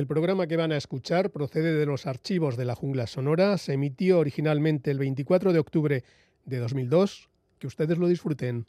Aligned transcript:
El 0.00 0.06
programa 0.06 0.46
que 0.46 0.56
van 0.56 0.72
a 0.72 0.78
escuchar 0.78 1.28
procede 1.28 1.74
de 1.74 1.84
los 1.84 2.06
archivos 2.06 2.56
de 2.56 2.64
la 2.64 2.74
jungla 2.74 3.06
sonora. 3.06 3.58
Se 3.58 3.74
emitió 3.74 4.18
originalmente 4.18 4.90
el 4.90 4.98
24 4.98 5.52
de 5.52 5.58
octubre 5.58 6.04
de 6.46 6.56
2002. 6.56 7.28
Que 7.58 7.66
ustedes 7.66 7.98
lo 7.98 8.08
disfruten. 8.08 8.64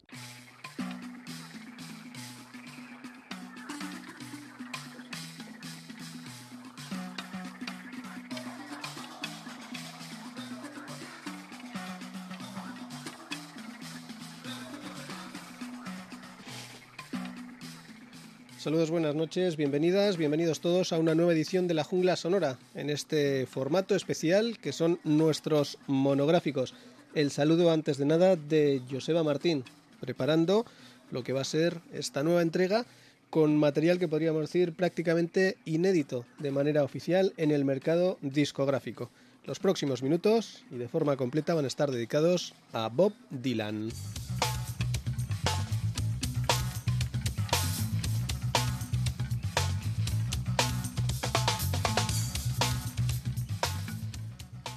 Saludos, 18.62 18.92
buenas 18.92 19.16
noches, 19.16 19.58
bienvenidas, 19.58 20.18
bienvenidos 20.18 20.60
todos 20.60 20.94
a 20.94 21.00
una 21.00 21.16
nueva 21.16 21.34
edición 21.34 21.68
de 21.68 21.74
La 21.74 21.84
Jungla 21.84 22.16
Sonora, 22.16 22.60
en 22.76 22.92
este 22.92 23.48
formato 23.48 23.96
especial 23.96 24.60
que 24.60 24.72
son 24.72 25.00
nuestros 25.04 25.80
monográficos. 25.88 26.76
El 27.16 27.32
saludo 27.32 27.72
antes 27.72 27.98
de 27.98 28.06
nada 28.06 28.36
de 28.36 28.84
Joseba 28.88 29.24
Martín, 29.24 29.64
preparando 30.00 30.68
lo 31.10 31.24
que 31.24 31.34
va 31.34 31.42
a 31.42 31.44
ser 31.44 31.82
esta 31.92 32.22
nueva 32.22 32.44
entrega 32.44 32.86
con 33.32 33.58
material 33.58 33.98
que 33.98 34.08
podríamos 34.08 34.44
decir 34.44 34.74
prácticamente 34.74 35.58
inédito 35.66 36.28
de 36.38 36.52
manera 36.52 36.84
oficial 36.84 37.34
en 37.38 37.50
el 37.50 37.66
mercado 37.66 38.20
discográfico. 38.22 39.10
Los 39.44 39.58
próximos 39.58 40.04
minutos 40.04 40.64
y 40.70 40.76
de 40.76 40.88
forma 40.88 41.18
completa 41.18 41.56
van 41.56 41.66
a 41.66 41.68
estar 41.68 41.90
dedicados 41.90 42.54
a 42.74 42.90
Bob 42.90 43.14
Dylan. 43.32 43.90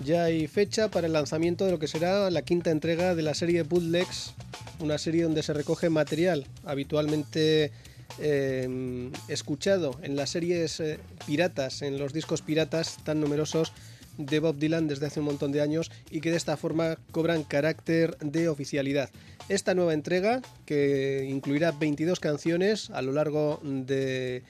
Ya 0.05 0.25
hay 0.25 0.49
fecha 0.49 0.91
para 0.91 1.07
el 1.07 1.15
lanzamiento 1.15 1.65
de 1.65 1.71
lo 1.71 1.79
que 1.79 1.89
será 1.89 2.31
la 2.31 2.43
quinta 2.43 2.71
entrega 2.71 3.15
de 3.15 3.23
la 3.23 3.33
serie 3.33 3.63
Bootlegs, 3.63 4.35
una 4.81 4.99
serie 4.99 5.23
donde 5.23 5.43
se 5.43 5.55
recoge 5.55 5.89
material 5.89 6.47
habitualmente 6.63 7.73
eh, 8.19 9.11
escuchado 9.29 9.99
en 10.03 10.15
las 10.15 10.29
series 10.29 10.79
eh, 10.81 10.99
piratas, 11.27 11.81
en 11.81 11.99
los 11.99 12.13
discos 12.13 12.43
piratas 12.43 12.99
tan 13.03 13.19
numerosos 13.19 13.73
de 14.19 14.41
Bob 14.41 14.59
Dylan 14.59 14.89
desde 14.89 15.07
hace 15.07 15.21
un 15.21 15.27
montón 15.27 15.53
de 15.53 15.63
años 15.63 15.91
y 16.11 16.21
que 16.21 16.31
de 16.31 16.37
esta 16.37 16.59
forma 16.59 16.99
cobran 17.11 17.43
carácter 17.43 18.19
de 18.19 18.51
oficialidad. 18.51 19.09
Esta 19.49 19.73
nueva 19.73 19.95
entrega, 19.95 20.43
que 20.67 21.27
incluirá 21.31 21.73
22 21.73 22.21
canciones 22.21 22.91
a 22.91 23.01
lo 23.01 23.13
largo 23.13 23.59
de 23.63 24.43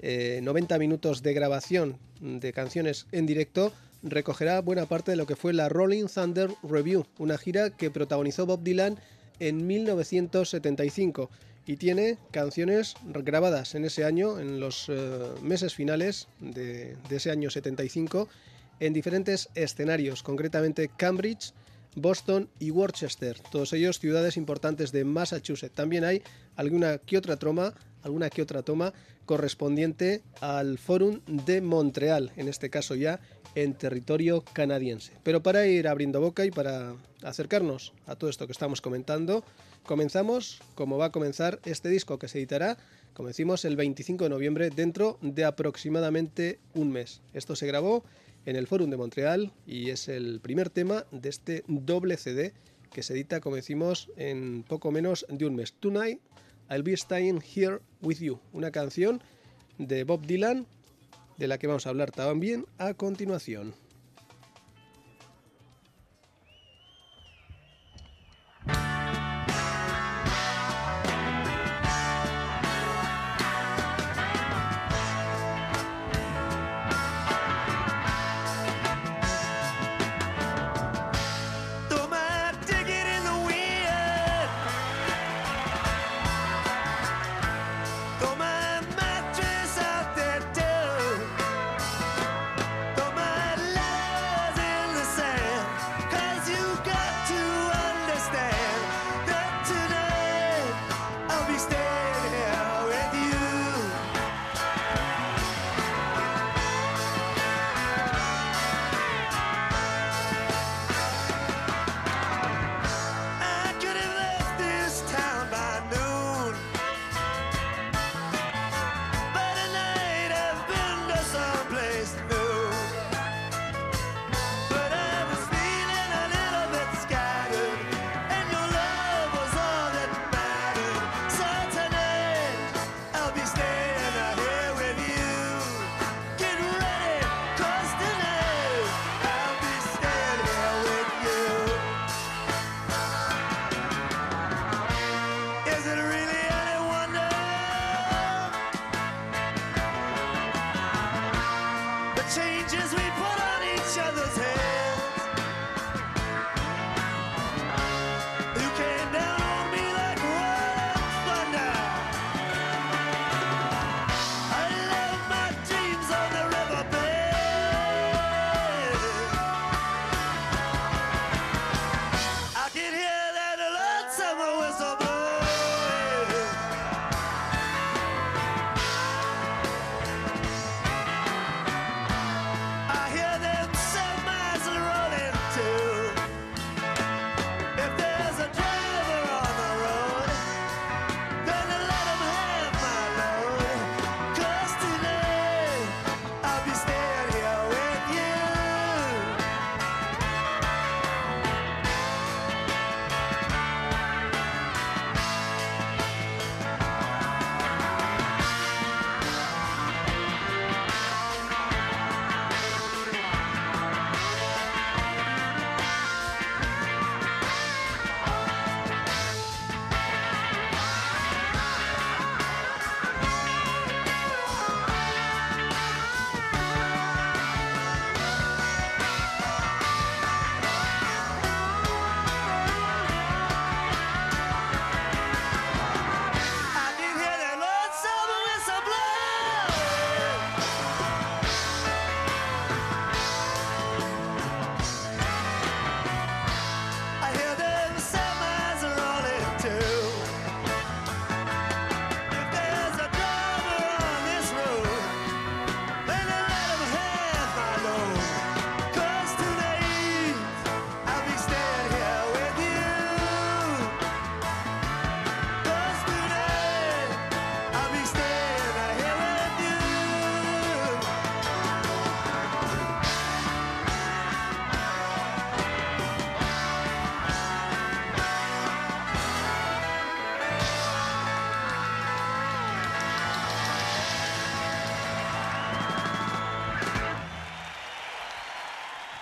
90 0.00 0.72
eh, 0.72 0.78
minutos 0.78 1.24
de 1.24 1.34
grabación 1.34 1.98
de 2.20 2.52
canciones 2.52 3.08
en 3.10 3.26
directo, 3.26 3.72
recogerá 4.02 4.60
buena 4.60 4.86
parte 4.86 5.12
de 5.12 5.16
lo 5.16 5.26
que 5.26 5.36
fue 5.36 5.52
la 5.52 5.68
Rolling 5.68 6.06
Thunder 6.06 6.50
Review, 6.62 7.06
una 7.18 7.38
gira 7.38 7.70
que 7.70 7.90
protagonizó 7.90 8.46
Bob 8.46 8.62
Dylan 8.62 8.98
en 9.38 9.66
1975 9.66 11.30
y 11.66 11.76
tiene 11.76 12.18
canciones 12.30 12.94
grabadas 13.04 13.74
en 13.74 13.84
ese 13.84 14.04
año, 14.04 14.38
en 14.40 14.60
los 14.60 14.86
eh, 14.88 15.20
meses 15.42 15.74
finales 15.74 16.28
de, 16.40 16.96
de 17.08 17.16
ese 17.16 17.30
año 17.30 17.50
75, 17.50 18.28
en 18.80 18.92
diferentes 18.92 19.48
escenarios, 19.54 20.22
concretamente 20.22 20.90
Cambridge, 20.96 21.52
Boston 21.94 22.48
y 22.58 22.70
Worcester, 22.70 23.38
todos 23.50 23.72
ellos 23.72 23.98
ciudades 23.98 24.36
importantes 24.36 24.92
de 24.92 25.04
Massachusetts. 25.04 25.74
También 25.74 26.04
hay 26.04 26.22
alguna 26.56 26.98
que 26.98 27.18
otra 27.18 27.36
toma, 27.36 27.74
alguna 28.02 28.30
que 28.30 28.42
otra 28.42 28.62
toma 28.62 28.92
correspondiente 29.26 30.22
al 30.40 30.78
Fórum 30.78 31.20
de 31.26 31.60
Montreal, 31.60 32.32
en 32.36 32.48
este 32.48 32.70
caso 32.70 32.94
ya 32.94 33.20
en 33.54 33.74
territorio 33.74 34.44
canadiense. 34.52 35.12
Pero 35.22 35.42
para 35.42 35.66
ir 35.66 35.88
abriendo 35.88 36.20
boca 36.20 36.44
y 36.44 36.50
para 36.50 36.94
acercarnos 37.22 37.92
a 38.06 38.16
todo 38.16 38.30
esto 38.30 38.46
que 38.46 38.52
estamos 38.52 38.80
comentando, 38.80 39.44
comenzamos 39.84 40.60
como 40.74 40.98
va 40.98 41.06
a 41.06 41.12
comenzar 41.12 41.60
este 41.64 41.88
disco 41.88 42.18
que 42.18 42.28
se 42.28 42.38
editará, 42.38 42.76
como 43.14 43.28
decimos, 43.28 43.64
el 43.64 43.76
25 43.76 44.24
de 44.24 44.30
noviembre 44.30 44.70
dentro 44.70 45.18
de 45.20 45.44
aproximadamente 45.44 46.58
un 46.74 46.92
mes. 46.92 47.20
Esto 47.34 47.56
se 47.56 47.66
grabó 47.66 48.04
en 48.46 48.56
el 48.56 48.66
Fórum 48.66 48.90
de 48.90 48.96
Montreal 48.96 49.52
y 49.66 49.90
es 49.90 50.08
el 50.08 50.40
primer 50.40 50.70
tema 50.70 51.04
de 51.10 51.28
este 51.28 51.64
doble 51.66 52.16
CD 52.16 52.52
que 52.92 53.02
se 53.02 53.12
edita, 53.12 53.40
como 53.40 53.56
decimos, 53.56 54.10
en 54.16 54.64
poco 54.64 54.90
menos 54.90 55.26
de 55.28 55.46
un 55.46 55.54
mes. 55.54 55.72
Tonight 55.74 56.20
I'll 56.70 56.82
Be 56.82 56.96
Staying 56.96 57.42
Here 57.42 57.80
With 58.02 58.18
You, 58.18 58.38
una 58.52 58.70
canción 58.70 59.22
de 59.78 60.04
Bob 60.04 60.26
Dylan 60.26 60.66
de 61.38 61.48
la 61.48 61.58
que 61.58 61.66
vamos 61.66 61.86
a 61.86 61.90
hablar 61.90 62.10
también 62.10 62.66
a 62.78 62.94
continuación. 62.94 63.74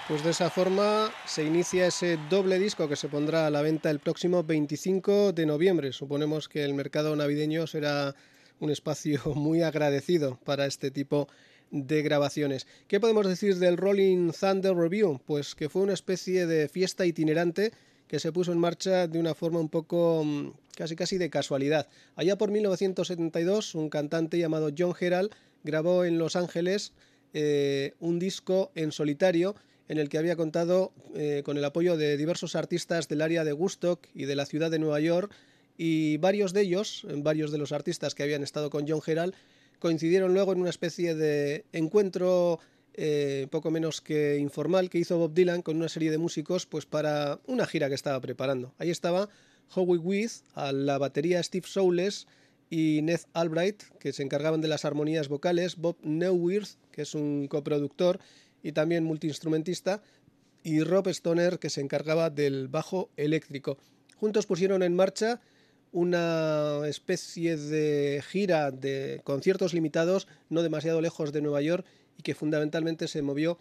Pues 0.09 0.25
de 0.25 0.31
esa 0.31 0.49
forma 0.49 1.13
se 1.27 1.45
inicia 1.45 1.87
ese 1.87 2.19
doble 2.31 2.59
disco 2.59 2.89
que 2.89 2.97
se 2.97 3.11
pondrá 3.11 3.47
a 3.47 3.51
la 3.51 3.61
venta 3.61 3.91
el 3.91 3.99
próximo 3.99 4.43
25 4.43 5.35
de 5.35 5.45
noviembre. 5.45 5.93
Suponemos 5.93 6.49
que 6.49 6.65
el 6.65 6.73
mercado 6.73 7.15
navideño 7.15 7.67
será 7.67 8.15
un 8.59 8.71
espacio 8.71 9.21
muy 9.35 9.61
agradecido 9.61 10.39
para 10.45 10.65
este 10.65 10.91
tipo 10.91 11.29
de 11.71 12.01
grabaciones. 12.01 12.67
¿Qué 12.87 13.01
podemos 13.01 13.27
decir 13.27 13.57
del 13.57 13.77
Rolling 13.77 14.33
Thunder 14.33 14.75
Review? 14.75 15.21
Pues 15.27 15.55
que 15.55 15.69
fue 15.69 15.83
una 15.83 15.93
especie 15.93 16.47
de 16.47 16.69
fiesta 16.69 17.05
itinerante 17.05 17.73
que 18.07 18.19
se 18.19 18.33
puso 18.33 18.53
en 18.53 18.59
marcha 18.59 19.09
de 19.09 19.19
una 19.19 19.35
forma 19.35 19.61
un 19.61 19.69
poco 19.69 20.25
mm, 20.25 20.53
casi 20.75 20.97
casi 20.97 21.19
de 21.19 21.29
casualidad. 21.29 21.87
Allá 22.17 22.39
por 22.39 22.51
1972, 22.51 23.75
un 23.75 23.91
cantante 23.91 24.39
llamado 24.39 24.71
John 24.77 24.95
Herald 24.99 25.35
grabó 25.65 26.07
en 26.07 26.17
Los 26.17 26.35
Ángeles 26.35 26.95
eh, 27.35 27.93
un 28.01 28.19
disco 28.19 28.73
en 28.75 28.91
solitario 28.91 29.55
en 29.89 29.99
el 29.99 30.09
que 30.09 30.19
había 30.19 30.37
contado 30.37 30.93
eh, 31.15 31.43
con 31.45 31.57
el 31.57 31.65
apoyo 31.65 31.97
de 31.97 32.17
diversos 32.17 32.55
artistas 32.55 33.09
del 33.09 33.23
área 33.23 33.45
de 33.45 33.53
Woodstock 33.53 34.07
y 34.15 34.27
de 34.27 34.37
la 34.37 34.47
ciudad 34.47 34.71
de 34.71 34.79
Nueva 34.79 35.01
York 35.01 35.33
y 35.77 36.17
varios 36.19 36.53
de 36.53 36.63
ellos, 36.63 37.07
varios 37.17 37.53
de 37.53 37.59
los 37.59 37.73
artistas 37.73 38.15
que 38.15 38.23
habían 38.23 38.43
estado 38.43 38.69
con 38.69 38.87
John 38.87 39.01
Herald, 39.07 39.35
coincidieron 39.79 40.35
luego 40.35 40.53
en 40.53 40.61
una 40.61 40.71
especie 40.71 41.15
de 41.15 41.65
encuentro 41.73 42.59
eh, 42.95 43.47
poco 43.51 43.71
menos 43.71 44.01
que 44.01 44.39
informal 44.39 44.91
que 44.91 44.99
hizo 44.99 45.19
Bob 45.19 45.33
Dylan 45.33 45.63
con 45.63 45.77
una 45.77 45.89
serie 45.89 46.11
de 46.11 46.19
músicos 46.19 46.67
pues 46.67 46.85
para 46.85 47.39
una 47.47 47.65
gira 47.65 47.89
que 47.89 47.95
estaba 47.95 48.21
preparando. 48.21 48.75
Ahí 48.79 48.91
estaba 48.91 49.29
Howie 49.73 49.99
With 49.99 50.31
a 50.55 50.73
la 50.73 50.99
batería 50.99 51.41
Steve 51.43 51.67
Soules 51.69 52.27
y 52.71 53.01
Ned 53.03 53.21
Albright 53.35 53.85
que 54.01 54.13
se 54.13 54.25
encargaban 54.25 54.61
de 54.61 54.69
las 54.69 54.85
armonías 54.85 55.29
vocales, 55.29 55.77
Bob 55.77 55.97
Neuwirth 56.03 56.77
que 56.91 57.03
es 57.03 57.15
un 57.15 57.47
coproductor 57.47 58.19
y 58.63 58.73
también 58.73 59.05
multiinstrumentista, 59.05 60.03
y 60.63 60.83
Rob 60.83 61.09
Stoner, 61.09 61.59
que 61.59 61.71
se 61.71 61.81
encargaba 61.81 62.31
del 62.31 62.69
bajo 62.69 63.11
eléctrico. 63.17 63.79
Juntos 64.17 64.47
pusieron 64.47 64.83
en 64.83 64.97
marcha 64.97 65.41
una 65.93 66.83
especie 66.87 67.57
de 67.57 68.23
gira 68.29 68.71
de 68.71 69.21
conciertos 69.25 69.73
limitados, 69.73 70.29
no 70.51 70.63
demasiado 70.63 71.01
lejos 71.01 71.33
de 71.33 71.41
Nueva 71.41 71.63
York, 71.63 71.87
y 72.19 72.23
que 72.23 72.35
fundamentalmente 72.35 73.09
se 73.09 73.23
movió 73.23 73.59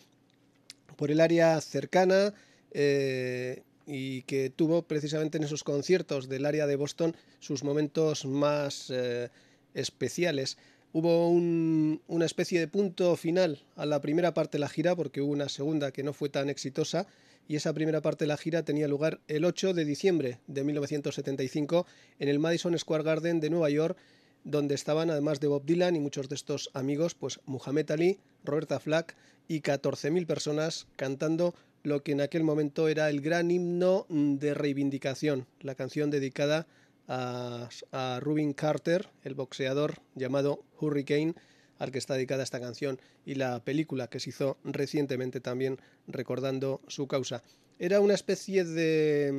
por 0.95 1.11
el 1.11 1.21
área 1.21 1.59
cercana 1.61 2.33
eh, 2.71 3.63
y 3.85 4.23
que 4.23 4.49
tuvo 4.49 4.81
precisamente 4.81 5.37
en 5.37 5.45
esos 5.45 5.63
conciertos 5.63 6.27
del 6.27 6.45
área 6.45 6.67
de 6.67 6.75
Boston 6.75 7.15
sus 7.39 7.63
momentos 7.63 8.25
más 8.25 8.89
eh, 8.89 9.29
especiales. 9.73 10.57
Hubo 10.99 11.29
una 11.29 12.25
especie 12.25 12.59
de 12.59 12.67
punto 12.67 13.15
final 13.17 13.59
a 13.75 13.85
la 13.85 14.01
primera 14.01 14.33
parte 14.33 14.57
de 14.57 14.61
la 14.61 14.67
gira, 14.67 14.95
porque 14.95 15.21
hubo 15.21 15.31
una 15.31 15.47
segunda 15.47 15.91
que 15.91 16.01
no 16.01 16.11
fue 16.11 16.27
tan 16.27 16.49
exitosa, 16.49 17.05
y 17.47 17.55
esa 17.55 17.71
primera 17.71 18.01
parte 18.01 18.23
de 18.23 18.29
la 18.29 18.37
gira 18.37 18.63
tenía 18.63 18.87
lugar 18.87 19.19
el 19.27 19.45
8 19.45 19.75
de 19.75 19.85
diciembre 19.85 20.39
de 20.47 20.63
1975 20.63 21.85
en 22.17 22.29
el 22.29 22.39
Madison 22.39 22.75
Square 22.75 23.03
Garden 23.03 23.39
de 23.39 23.51
Nueva 23.51 23.69
York, 23.69 23.95
donde 24.43 24.73
estaban, 24.73 25.11
además 25.11 25.39
de 25.39 25.45
Bob 25.45 25.65
Dylan 25.65 25.95
y 25.95 25.99
muchos 25.99 26.29
de 26.29 26.35
estos 26.35 26.71
amigos, 26.73 27.13
pues 27.13 27.41
Muhammad 27.45 27.91
Ali, 27.91 28.17
Roberta 28.43 28.79
Flack 28.79 29.15
y 29.47 29.61
14.000 29.61 30.25
personas 30.25 30.87
cantando 30.95 31.53
lo 31.83 32.01
que 32.01 32.13
en 32.13 32.21
aquel 32.21 32.43
momento 32.43 32.87
era 32.87 33.07
el 33.11 33.21
gran 33.21 33.51
himno 33.51 34.07
de 34.09 34.55
reivindicación, 34.55 35.45
la 35.61 35.75
canción 35.75 36.09
dedicada 36.09 36.61
a, 36.61 36.65
Rubin 37.07 38.53
Carter, 38.53 39.09
el 39.23 39.35
boxeador 39.35 39.95
llamado 40.15 40.63
Hurricane, 40.79 41.35
al 41.79 41.91
que 41.91 41.99
está 41.99 42.15
dedicada 42.15 42.43
esta 42.43 42.59
canción, 42.59 42.99
y 43.25 43.35
la 43.35 43.63
película 43.63 44.07
que 44.07 44.19
se 44.19 44.31
hizo 44.31 44.57
recientemente 44.63 45.39
también 45.39 45.79
recordando 46.07 46.81
su 46.87 47.07
causa. 47.07 47.43
Era 47.79 48.01
una 48.01 48.15
especie 48.15 48.63
de 48.63 49.31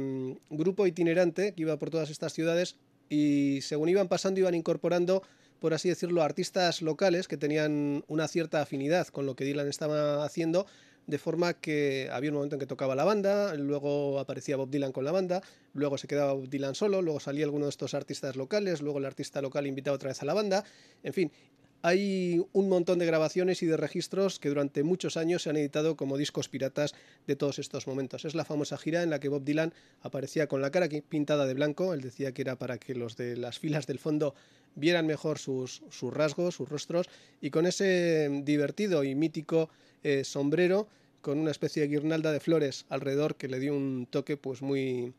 mm, 0.50 0.54
grupo 0.56 0.86
itinerante 0.86 1.52
que 1.54 1.62
iba 1.62 1.76
por 1.78 1.90
todas 1.90 2.10
estas 2.10 2.32
ciudades 2.32 2.76
y 3.08 3.60
según 3.62 3.88
iban 3.88 4.08
pasando 4.08 4.38
iban 4.38 4.54
incorporando, 4.54 5.22
por 5.58 5.74
así 5.74 5.88
decirlo, 5.88 6.22
artistas 6.22 6.82
locales 6.82 7.26
que 7.26 7.36
tenían 7.36 8.04
una 8.06 8.28
cierta 8.28 8.62
afinidad 8.62 9.08
con 9.08 9.26
lo 9.26 9.34
que 9.34 9.44
Dylan 9.44 9.68
estaba 9.68 10.24
haciendo 10.24 10.66
de 11.08 11.18
forma 11.18 11.54
que 11.54 12.08
había 12.12 12.30
un 12.30 12.36
momento 12.36 12.56
en 12.56 12.60
que 12.60 12.66
tocaba 12.66 12.94
la 12.94 13.02
banda, 13.02 13.54
luego 13.54 14.20
aparecía 14.20 14.56
Bob 14.56 14.68
Dylan 14.68 14.92
con 14.92 15.06
la 15.06 15.10
banda, 15.10 15.42
luego 15.72 15.96
se 15.96 16.06
quedaba 16.06 16.34
Bob 16.34 16.48
Dylan 16.48 16.74
solo, 16.74 17.00
luego 17.00 17.18
salía 17.18 17.46
alguno 17.46 17.64
de 17.64 17.70
estos 17.70 17.94
artistas 17.94 18.36
locales, 18.36 18.82
luego 18.82 18.98
el 18.98 19.06
artista 19.06 19.40
local 19.40 19.66
invitaba 19.66 19.94
otra 19.94 20.10
vez 20.10 20.20
a 20.22 20.26
la 20.26 20.34
banda, 20.34 20.64
en 21.02 21.14
fin, 21.14 21.32
hay 21.80 22.44
un 22.52 22.68
montón 22.68 22.98
de 22.98 23.06
grabaciones 23.06 23.62
y 23.62 23.66
de 23.66 23.76
registros 23.76 24.38
que 24.38 24.48
durante 24.50 24.82
muchos 24.82 25.16
años 25.16 25.42
se 25.42 25.50
han 25.50 25.56
editado 25.56 25.96
como 25.96 26.18
discos 26.18 26.48
piratas 26.48 26.94
de 27.26 27.36
todos 27.36 27.58
estos 27.58 27.86
momentos. 27.86 28.24
Es 28.24 28.34
la 28.34 28.44
famosa 28.44 28.76
gira 28.76 29.02
en 29.02 29.10
la 29.10 29.20
que 29.20 29.28
Bob 29.28 29.44
Dylan 29.44 29.72
aparecía 30.02 30.48
con 30.48 30.60
la 30.60 30.72
cara 30.72 30.88
pintada 31.08 31.46
de 31.46 31.54
blanco. 31.54 31.94
Él 31.94 32.00
decía 32.00 32.32
que 32.32 32.42
era 32.42 32.56
para 32.56 32.78
que 32.78 32.96
los 32.96 33.16
de 33.16 33.36
las 33.36 33.60
filas 33.60 33.86
del 33.86 34.00
fondo 34.00 34.34
vieran 34.74 35.06
mejor 35.06 35.38
sus, 35.38 35.82
rasgos, 36.12 36.54
sus 36.54 36.68
rostros, 36.68 37.08
y 37.40 37.50
con 37.50 37.66
ese 37.66 38.28
divertido 38.44 39.04
y 39.04 39.14
mítico 39.14 39.70
eh, 40.02 40.24
sombrero 40.24 40.88
con 41.20 41.38
una 41.38 41.50
especie 41.50 41.82
de 41.82 41.88
guirnalda 41.88 42.32
de 42.32 42.40
flores 42.40 42.86
alrededor 42.88 43.36
que 43.36 43.48
le 43.48 43.60
dio 43.60 43.74
un 43.74 44.06
toque 44.08 44.36
pues 44.36 44.62
muy, 44.62 45.12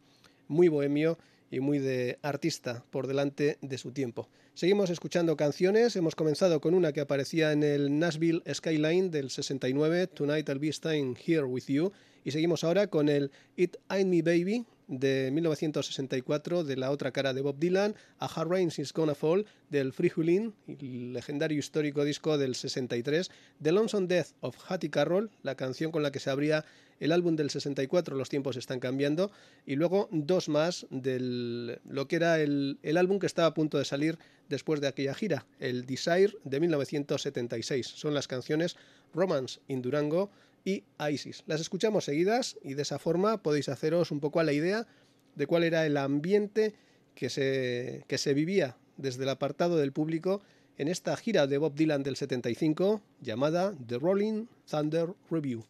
muy 0.47 0.67
bohemio 0.67 1.17
y 1.51 1.59
muy 1.59 1.79
de 1.79 2.19
artista 2.21 2.83
por 2.89 3.07
delante 3.07 3.57
de 3.61 3.77
su 3.77 3.91
tiempo. 3.91 4.29
Seguimos 4.53 4.89
escuchando 4.89 5.37
canciones, 5.37 5.95
hemos 5.95 6.15
comenzado 6.15 6.59
con 6.61 6.73
una 6.73 6.91
que 6.91 7.01
aparecía 7.01 7.51
en 7.51 7.63
el 7.63 7.97
Nashville 7.97 8.43
Skyline 8.53 9.09
del 9.09 9.29
69, 9.29 10.07
Tonight 10.07 10.49
I'll 10.49 10.59
Be 10.59 10.71
Staying 10.71 11.17
Here 11.25 11.43
With 11.43 11.65
You, 11.67 11.91
y 12.23 12.31
seguimos 12.31 12.63
ahora 12.63 12.87
con 12.87 13.09
el 13.09 13.31
It 13.55 13.77
Ain't 13.87 14.09
Me 14.09 14.21
Baby 14.21 14.65
de 14.89 15.29
1964 15.31 16.63
de 16.63 16.75
la 16.75 16.91
otra 16.91 17.11
cara 17.11 17.33
de 17.33 17.41
Bob 17.41 17.57
Dylan, 17.59 17.95
A 18.17 18.25
Hard 18.25 18.49
Rain 18.49 18.71
Is 18.75 18.91
Gonna 18.91 19.15
Fall 19.15 19.45
del 19.69 19.93
Free 19.93 20.11
el 20.17 21.13
legendario 21.13 21.59
histórico 21.59 22.03
disco 22.03 22.37
del 22.37 22.55
63, 22.55 23.29
The 23.61 23.71
Lonesome 23.71 24.07
Death 24.07 24.29
of 24.41 24.57
Hattie 24.67 24.89
Carroll, 24.89 25.29
la 25.43 25.55
canción 25.55 25.91
con 25.91 26.01
la 26.01 26.11
que 26.11 26.19
se 26.19 26.31
abría 26.31 26.65
el 26.99 27.11
álbum 27.11 27.35
del 27.35 27.49
64, 27.49 28.15
Los 28.17 28.29
tiempos 28.29 28.57
están 28.57 28.79
cambiando, 28.79 29.31
y 29.65 29.75
luego 29.75 30.09
dos 30.11 30.49
más 30.49 30.87
de 30.89 31.79
lo 31.87 32.07
que 32.07 32.15
era 32.15 32.41
el, 32.41 32.77
el 32.83 32.97
álbum 32.97 33.19
que 33.19 33.27
estaba 33.27 33.47
a 33.47 33.53
punto 33.53 33.77
de 33.77 33.85
salir 33.85 34.17
después 34.49 34.81
de 34.81 34.87
aquella 34.87 35.13
gira, 35.13 35.45
el 35.59 35.85
Desire 35.85 36.33
de 36.43 36.59
1976. 36.59 37.87
Son 37.87 38.13
las 38.13 38.27
canciones 38.27 38.75
Romance 39.13 39.59
in 39.67 39.81
Durango, 39.81 40.29
y 40.65 40.83
ISIS. 41.11 41.43
Las 41.47 41.61
escuchamos 41.61 42.05
seguidas 42.05 42.57
y 42.63 42.73
de 42.73 42.81
esa 42.81 42.99
forma 42.99 43.41
podéis 43.41 43.69
haceros 43.69 44.11
un 44.11 44.19
poco 44.19 44.39
a 44.39 44.43
la 44.43 44.53
idea 44.53 44.87
de 45.35 45.47
cuál 45.47 45.63
era 45.63 45.85
el 45.85 45.97
ambiente 45.97 46.75
que 47.15 47.29
se, 47.29 48.03
que 48.07 48.17
se 48.17 48.33
vivía 48.33 48.77
desde 48.97 49.23
el 49.23 49.29
apartado 49.29 49.77
del 49.77 49.93
público 49.93 50.41
en 50.77 50.87
esta 50.87 51.15
gira 51.17 51.47
de 51.47 51.57
Bob 51.57 51.75
Dylan 51.75 52.03
del 52.03 52.15
75 52.15 53.01
llamada 53.21 53.73
The 53.85 53.99
Rolling 53.99 54.47
Thunder 54.69 55.13
Review. 55.29 55.65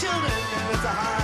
children, 0.00 0.32
and 0.32 0.74
it's 0.74 0.84
a 0.84 0.88
hard 0.88 1.19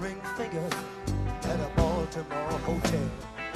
ring 0.00 0.20
finger 0.36 0.66
at 1.42 1.60
a 1.60 1.70
Baltimore 1.76 2.58
hotel. 2.64 3.10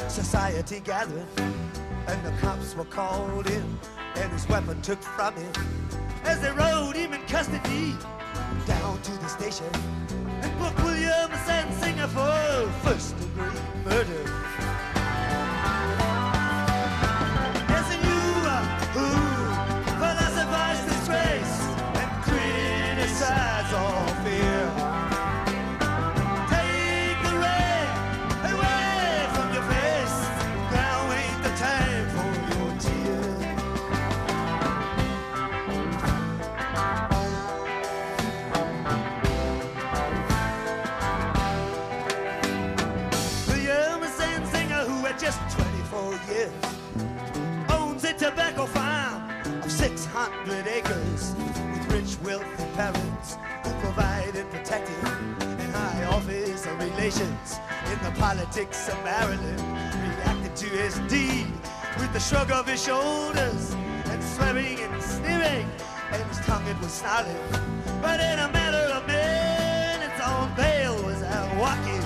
Society 0.09 0.81
gathered, 0.81 1.27
and 1.39 2.25
the 2.25 2.33
cops 2.41 2.77
were 2.77 2.85
called 2.85 3.47
in, 3.49 3.79
and 4.17 4.31
his 4.31 4.47
weapon 4.49 4.81
took 4.83 5.03
from 5.03 5.35
him 5.35 5.53
as 6.25 6.41
they 6.41 6.51
rode 6.53 6.97
him 6.97 7.15
in 7.15 7.23
custody 7.23 7.95
down 8.67 9.01
to 9.03 9.13
the 9.13 9.29
station 9.29 9.71
and 10.43 10.59
booked 10.59 10.83
Williams 10.85 11.49
and 11.49 11.75
Singer 11.75 12.09
for 12.09 12.71
first 12.83 13.17
degree 13.19 13.61
murder. 13.85 14.44
tobacco 48.31 48.65
farm 48.65 49.29
of 49.63 49.71
600 49.71 50.67
acres 50.67 51.35
with 51.37 51.93
rich, 51.93 52.17
wealthy 52.25 52.65
parents 52.75 53.37
who 53.63 53.71
provided, 53.81 54.51
protected, 54.51 54.97
and 55.43 55.75
high 55.75 56.05
office 56.05 56.65
of 56.65 56.79
relations 56.79 57.57
in 57.93 57.99
the 58.03 58.11
politics 58.19 58.89
of 58.89 58.97
Maryland 59.05 59.61
reacted 60.17 60.57
to 60.57 60.65
his 60.65 60.99
deed 61.01 61.53
with 61.99 62.11
the 62.15 62.19
shrug 62.19 62.51
of 62.51 62.67
his 62.67 62.83
shoulders 62.83 63.75
and 64.07 64.25
swearing 64.25 64.81
and 64.81 65.03
sneering 65.03 65.69
and 66.11 66.23
his 66.23 66.39
tongue 66.47 66.67
it 66.67 66.81
was 66.81 66.95
snarling. 66.95 67.37
But 68.01 68.21
in 68.21 68.39
a 68.39 68.51
matter 68.53 68.87
of 68.97 69.07
minutes, 69.07 70.19
on 70.23 70.55
bail 70.57 70.95
was 71.05 71.23
out 71.25 71.55
walking. 71.59 72.04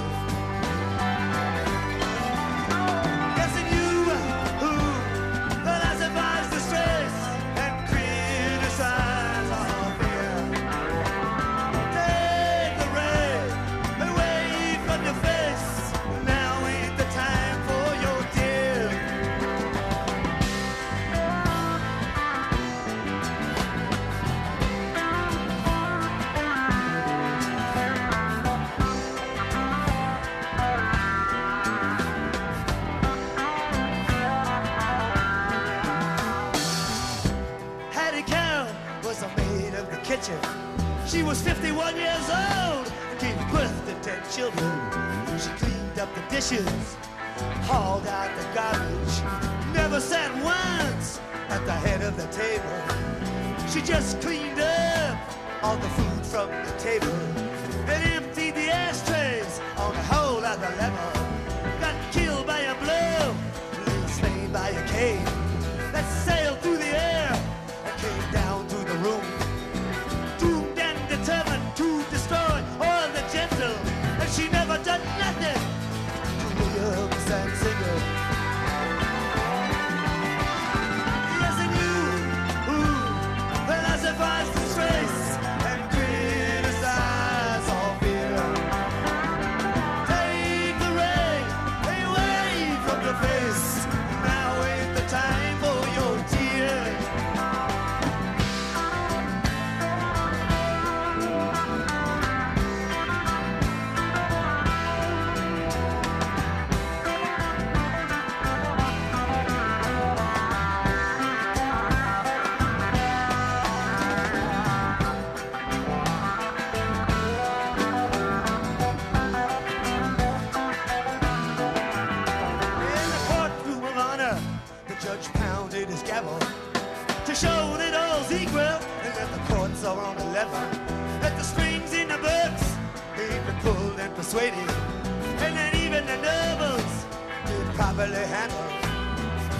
Pulled 134.33 134.43
and 134.43 135.57
that 135.57 135.75
even 135.75 136.05
the 136.05 136.17
nobles 136.21 137.07
did 137.47 137.67
properly 137.75 138.27
handle. 138.29 138.59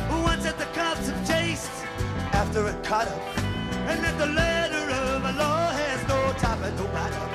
Who 0.09 0.23
once 0.23 0.45
that 0.45 0.59
the 0.59 0.67
cops 0.77 1.09
have 1.09 1.21
chased 1.27 1.71
after 2.33 2.67
a 2.67 2.75
cut 2.83 3.09
up, 3.09 3.39
and 3.89 4.05
that 4.05 4.19
the 4.19 4.27
letter 4.27 4.85
of 5.05 5.25
a 5.25 5.33
law 5.39 5.71
has 5.73 6.01
no 6.09 6.33
top 6.39 6.61
and 6.61 6.77
no 6.77 6.87
bottom. 6.89 7.29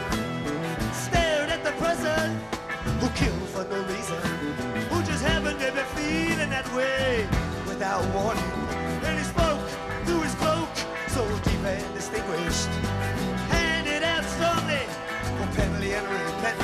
Stared 0.93 1.49
at 1.49 1.63
the 1.63 1.71
person 1.83 2.39
who 2.99 3.09
killed 3.17 3.49
for 3.49 3.63
no 3.65 3.81
reason, 3.93 4.21
who 4.89 5.01
just 5.03 5.23
happened 5.23 5.59
to 5.59 5.71
be 5.71 5.83
feeling 5.97 6.51
that 6.51 6.67
way 6.75 7.27
without 7.65 8.03
warning. 8.13 8.43
And 9.05 9.17
he 9.17 9.25
spoke 9.25 9.65
through 10.05 10.21
his 10.21 10.35
cloak, 10.35 10.69
so 11.07 11.23
deep 11.45 11.63
and 11.65 11.93
distinguished, 11.95 12.67
handed 13.49 14.03
out 14.03 14.23
strongly 14.25 14.85
penalty 15.55 15.93
and 15.93 16.07
repentance. 16.07 16.62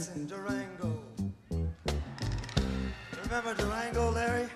In 0.00 0.26
Durango. 0.26 0.98
Remember 3.22 3.54
Durango, 3.54 4.10
Larry? 4.12 4.48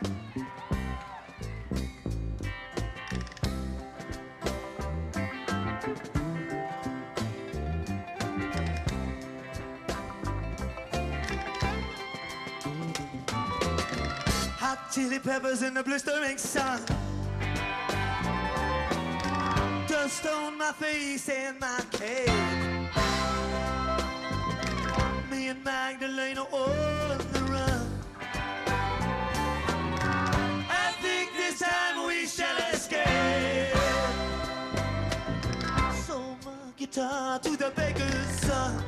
Hot 14.57 14.91
chili 14.91 15.19
peppers 15.19 15.61
in 15.61 15.75
the 15.75 15.83
blistering 15.83 16.39
sun. 16.39 16.81
Dust 19.87 20.27
on 20.27 20.57
my 20.57 20.73
face 20.73 21.29
and 21.29 21.61
my 21.61 21.85
cape. 21.91 22.74
Magdalena 25.65 26.43
on 26.43 27.19
the 27.33 27.41
run. 27.51 27.87
I 30.69 30.93
think 31.01 31.33
this 31.35 31.61
time 31.61 32.07
we 32.07 32.27
shall 32.27 32.57
escape. 32.71 33.75
Sold 36.05 36.37
my 36.45 36.53
guitar 36.77 37.39
to 37.39 37.57
the 37.57 37.73
baker's 37.75 38.41
son. 38.41 38.85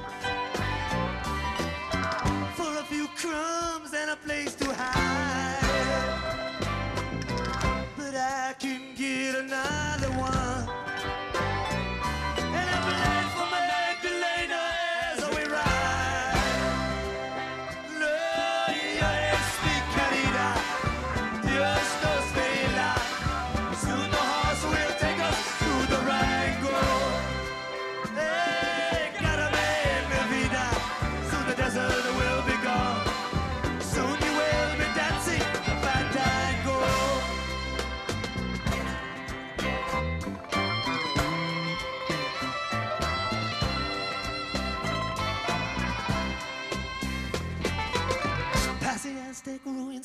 For 2.57 2.79
a 2.79 2.85
few 2.91 3.09
crumbs 3.17 3.95
and 3.95 4.11
a 4.11 4.17
place 4.17 4.55
to 4.57 4.75
hide. 4.75 5.46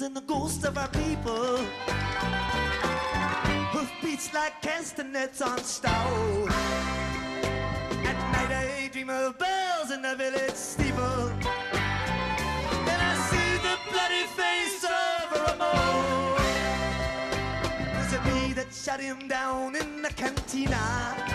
hands 0.02 0.08
in 0.08 0.14
the 0.14 0.22
ghosts 0.22 0.64
of 0.64 0.78
our 0.78 0.88
people. 0.90 1.58
Hoofbeats 3.74 4.34
like 4.34 4.62
castanets 4.62 5.42
on 5.42 5.58
stone. 5.60 6.50
At 8.10 8.18
night 8.34 8.52
I 8.52 8.90
dream 8.92 9.10
of 9.10 9.38
bells 9.38 9.92
in 9.92 10.02
the 10.02 10.16
village 10.16 10.56
steeple. 10.56 11.30
And 12.92 13.02
I 13.10 13.16
see 13.30 13.52
the 13.68 13.78
bloody 13.90 14.26
face 14.40 14.84
of 14.84 15.32
Ramon. 15.32 16.36
Was 17.96 18.14
it 18.14 18.24
me 18.26 18.54
that 18.54 18.74
shut 18.74 19.00
him 19.00 19.28
down 19.28 19.76
in 19.76 20.02
the 20.02 20.10
cantina? 20.10 21.31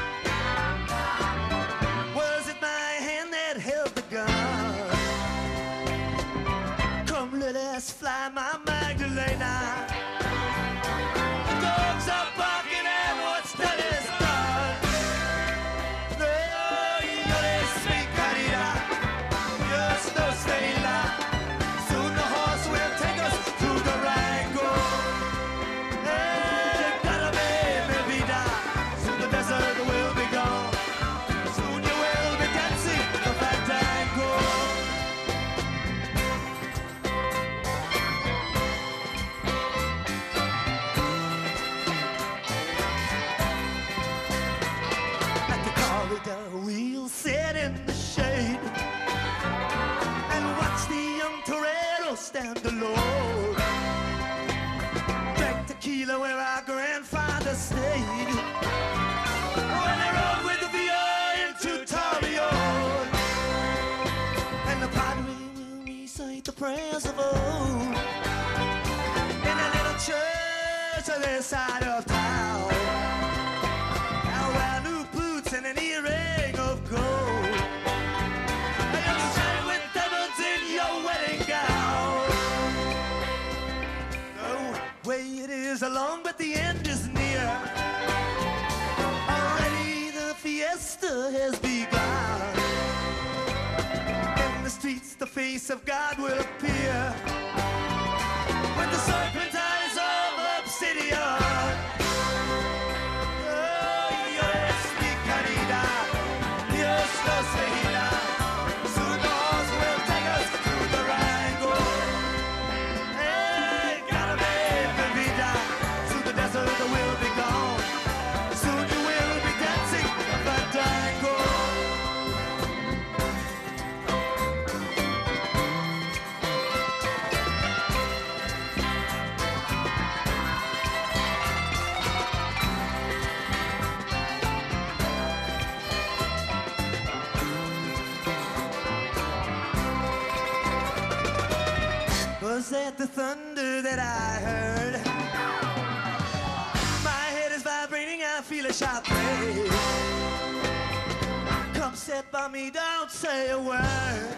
a 153.48 153.58
word. 153.58 154.36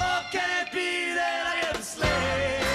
Oh, 0.00 0.22
can 0.32 0.66
it 0.66 0.72
be 0.72 1.14
that 1.14 1.46
I 1.46 1.56
am 1.68 1.76
a 1.76 1.82
slave? 1.82 2.66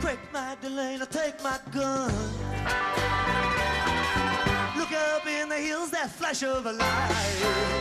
Quick, 0.00 0.18
Magdalene, 0.32 1.02
I 1.02 1.04
take 1.06 1.42
my 1.42 1.58
gun. 1.70 2.12
Look 4.76 4.92
up 4.92 5.26
in 5.26 5.48
the 5.48 5.56
hills, 5.56 5.90
that 5.90 6.10
flash 6.10 6.42
of 6.42 6.66
a 6.66 6.72
light. 6.72 7.72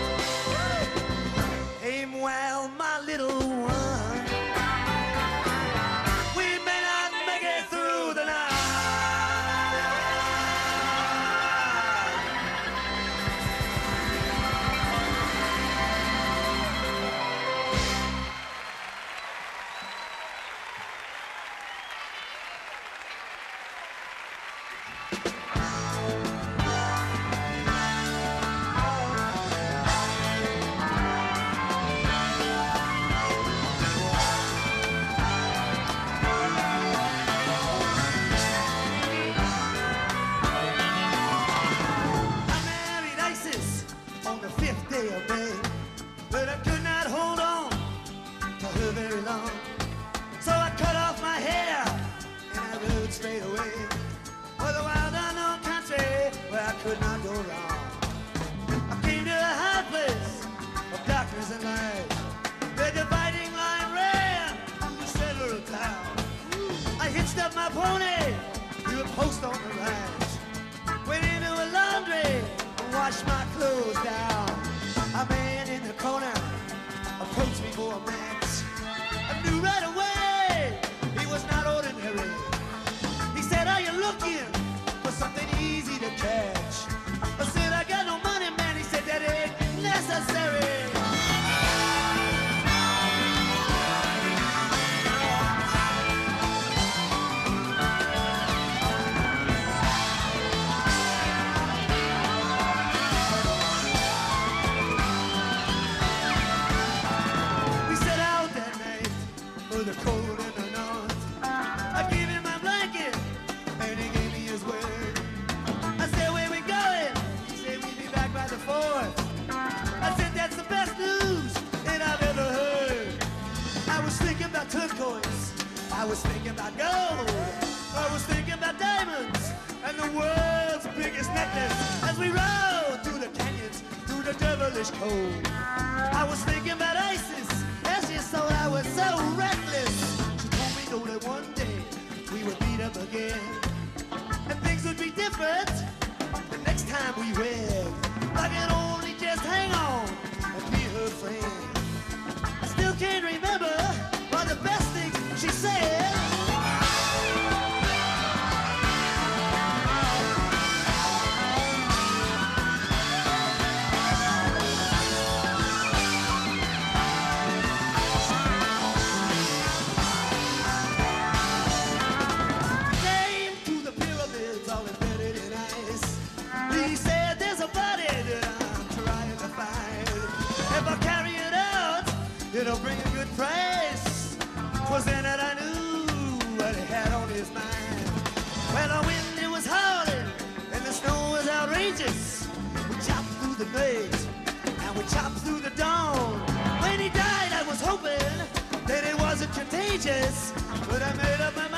Wasn't 199.89 200.53
but 200.87 201.01
I 201.01 201.13
made 201.13 201.41
up 201.41 201.55
my 201.55 201.70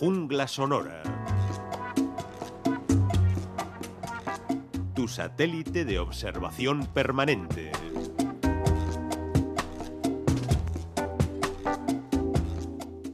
jungla 0.00 0.48
sonora. 0.48 1.02
Tu 4.94 5.06
satélite 5.06 5.84
de 5.84 5.98
observación 5.98 6.86
permanente. 6.86 7.70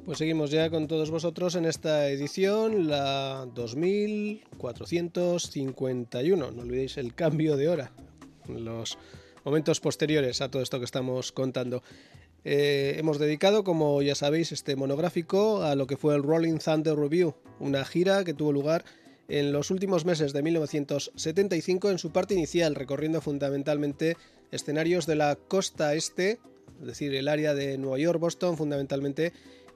Pues 0.05 0.18
seguimos 0.18 0.53
ya 0.53 0.70
con 0.70 0.87
todos 0.87 1.11
vosotros 1.11 1.57
en 1.57 1.64
esta 1.64 2.09
edición, 2.09 2.87
la 2.87 3.49
2451. 3.53 6.53
No 6.53 6.62
olvidéis 6.62 6.99
el 6.99 7.16
cambio 7.16 7.57
de 7.57 7.68
hora, 7.68 7.91
los 8.47 8.97
momentos 9.45 9.80
posteriores 9.80 10.41
a 10.41 10.53
todo 10.53 10.62
esto 10.62 10.78
que 10.78 10.84
estamos 10.84 11.32
contando. 11.32 11.82
Eh, 12.49 12.95
hemos 13.01 13.19
dedicado, 13.19 13.65
como 13.65 14.01
ya 14.03 14.15
sabéis, 14.15 14.53
este 14.53 14.77
monográfico 14.77 15.65
a 15.65 15.75
lo 15.75 15.89
que 15.89 15.97
fue 15.97 16.15
el 16.15 16.23
Rolling 16.23 16.59
Thunder 16.59 16.95
Review, 16.95 17.35
una 17.59 17.85
gira 17.85 18.23
que 18.23 18.35
tuvo 18.35 18.53
lugar 18.53 18.85
en 19.27 19.51
los 19.51 19.73
últimos 19.73 20.05
meses 20.05 20.33
de 20.33 20.45
1975 20.45 21.91
en 21.91 21.99
su 21.99 22.13
parte 22.13 22.35
inicial, 22.35 22.77
recorriendo 22.77 23.21
fundamentalmente 23.21 24.17
escenarios 24.53 25.07
de 25.07 25.17
la 25.17 25.35
costa 25.35 25.97
este, 25.97 26.39
es 26.81 26.87
decir, 26.87 27.17
el 27.17 27.27
área 27.27 27.53
de 27.53 27.79
Nueva 27.79 27.99
York, 27.99 28.21
Boston 28.21 28.57
fundamentalmente, 28.57 29.33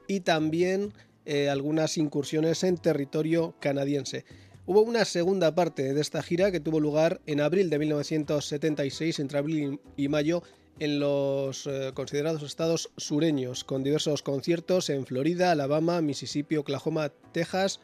y 0.07 0.21
también 0.21 0.93
eh, 1.27 1.49
algunas 1.49 1.99
incursiones 1.99 2.63
en 2.63 2.77
territorio 2.77 3.57
canadiense. 3.59 4.25
Hubo 4.67 4.83
una 4.83 5.05
segunda 5.05 5.57
parte 5.57 5.93
de 5.93 6.01
esta 6.01 6.23
gira 6.23 6.53
que 6.53 6.61
tuvo 6.61 6.79
lugar 6.79 7.21
en 7.27 7.41
abril 7.41 7.69
de 7.69 7.81
1976, 7.81 9.19
entre 9.19 9.39
abril 9.39 9.81
y 9.97 10.07
mayo, 10.07 10.45
en 10.81 10.99
los 10.99 11.67
eh, 11.67 11.93
considerados 11.95 12.43
estados 12.43 12.91
sureños, 12.97 13.65
con 13.65 13.85
diversos 13.85 14.23
conciertos 14.23 14.91
en 14.91 15.07
Florida, 15.07 15.53
Alabama, 15.53 16.01
Mississippi, 16.01 16.57
Oklahoma, 16.57 17.11
Texas 17.33 17.81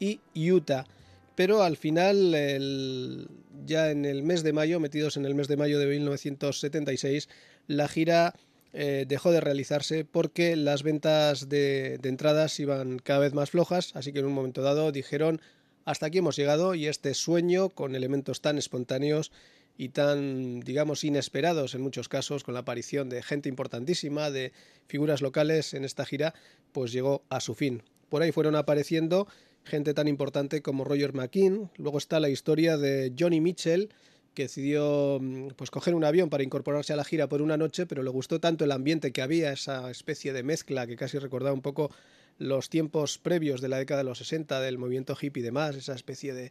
y 0.00 0.20
Utah. 0.34 0.86
Pero 1.34 1.62
al 1.62 1.76
final, 1.76 3.28
ya 3.64 3.90
en 3.90 4.04
el 4.04 4.24
mes 4.24 4.42
de 4.42 4.52
mayo, 4.52 4.80
metidos 4.80 5.16
en 5.16 5.24
el 5.24 5.34
mes 5.36 5.46
de 5.46 5.56
mayo 5.56 5.78
de 5.78 5.86
1976, 5.86 7.28
la 7.68 7.86
gira 7.86 8.34
eh, 8.72 9.04
dejó 9.06 9.30
de 9.30 9.40
realizarse 9.40 10.04
porque 10.04 10.56
las 10.56 10.82
ventas 10.82 11.48
de, 11.48 11.98
de 11.98 12.08
entradas 12.08 12.58
iban 12.58 12.98
cada 12.98 13.20
vez 13.20 13.34
más 13.34 13.50
flojas, 13.50 13.94
así 13.94 14.12
que 14.12 14.18
en 14.20 14.26
un 14.26 14.32
momento 14.32 14.62
dado 14.62 14.90
dijeron 14.90 15.40
hasta 15.84 16.04
aquí 16.04 16.18
hemos 16.18 16.36
llegado 16.36 16.74
y 16.74 16.86
este 16.86 17.14
sueño 17.14 17.70
con 17.70 17.94
elementos 17.94 18.42
tan 18.42 18.58
espontáneos 18.58 19.32
y 19.78 19.90
tan, 19.90 20.60
digamos, 20.60 21.04
inesperados 21.04 21.74
en 21.76 21.80
muchos 21.80 22.08
casos, 22.08 22.42
con 22.42 22.52
la 22.52 22.60
aparición 22.60 23.08
de 23.08 23.22
gente 23.22 23.48
importantísima, 23.48 24.30
de 24.30 24.52
figuras 24.88 25.22
locales 25.22 25.72
en 25.72 25.84
esta 25.84 26.04
gira, 26.04 26.34
pues 26.72 26.92
llegó 26.92 27.22
a 27.30 27.40
su 27.40 27.54
fin. 27.54 27.82
por 28.08 28.22
ahí 28.22 28.32
fueron 28.32 28.56
apareciendo 28.56 29.28
gente 29.64 29.94
tan 29.94 30.08
importante 30.08 30.62
como 30.62 30.84
Roger 30.84 31.12
McKean. 31.12 31.70
Luego 31.76 31.98
está 31.98 32.20
la 32.20 32.28
historia 32.28 32.76
de 32.76 33.12
Johnny 33.16 33.40
Mitchell, 33.40 33.90
que 34.34 34.44
decidió 34.44 35.18
mm, 35.20 35.48
pues 35.56 35.70
coger 35.70 35.94
un 35.94 36.04
avión 36.04 36.28
para 36.28 36.42
incorporarse 36.42 36.92
a 36.92 36.96
la 36.96 37.04
gira 37.04 37.28
por 37.28 37.40
una 37.40 37.56
noche, 37.56 37.86
pero 37.86 38.02
le 38.02 38.10
gustó 38.10 38.40
tanto 38.40 38.64
el 38.64 38.72
ambiente 38.72 39.12
que 39.12 39.22
había, 39.22 39.52
esa 39.52 39.90
especie 39.90 40.32
de 40.32 40.42
mezcla 40.42 40.86
que 40.86 40.96
casi 40.96 41.18
recordaba 41.18 41.54
un 41.54 41.62
poco 41.62 41.90
los 42.38 42.68
tiempos 42.68 43.18
previos 43.18 43.60
de 43.60 43.68
la 43.68 43.78
década 43.78 43.98
de 43.98 44.04
los 44.04 44.18
60 44.18 44.60
del 44.60 44.78
movimiento 44.78 45.16
hippie 45.20 45.40
y 45.40 45.44
demás, 45.44 45.76
esa 45.76 45.94
especie 45.94 46.34
de, 46.34 46.50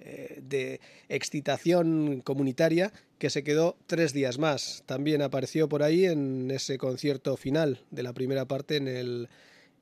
eh, 0.00 0.40
de 0.42 0.80
excitación 1.08 2.20
comunitaria 2.22 2.92
que 3.18 3.30
se 3.30 3.42
quedó 3.42 3.76
tres 3.86 4.12
días 4.12 4.38
más. 4.38 4.82
También 4.86 5.22
apareció 5.22 5.68
por 5.68 5.82
ahí 5.82 6.04
en 6.04 6.50
ese 6.50 6.78
concierto 6.78 7.36
final 7.36 7.84
de 7.90 8.02
la 8.02 8.12
primera 8.12 8.46
parte 8.46 8.76
en 8.76 8.88
el, 8.88 9.28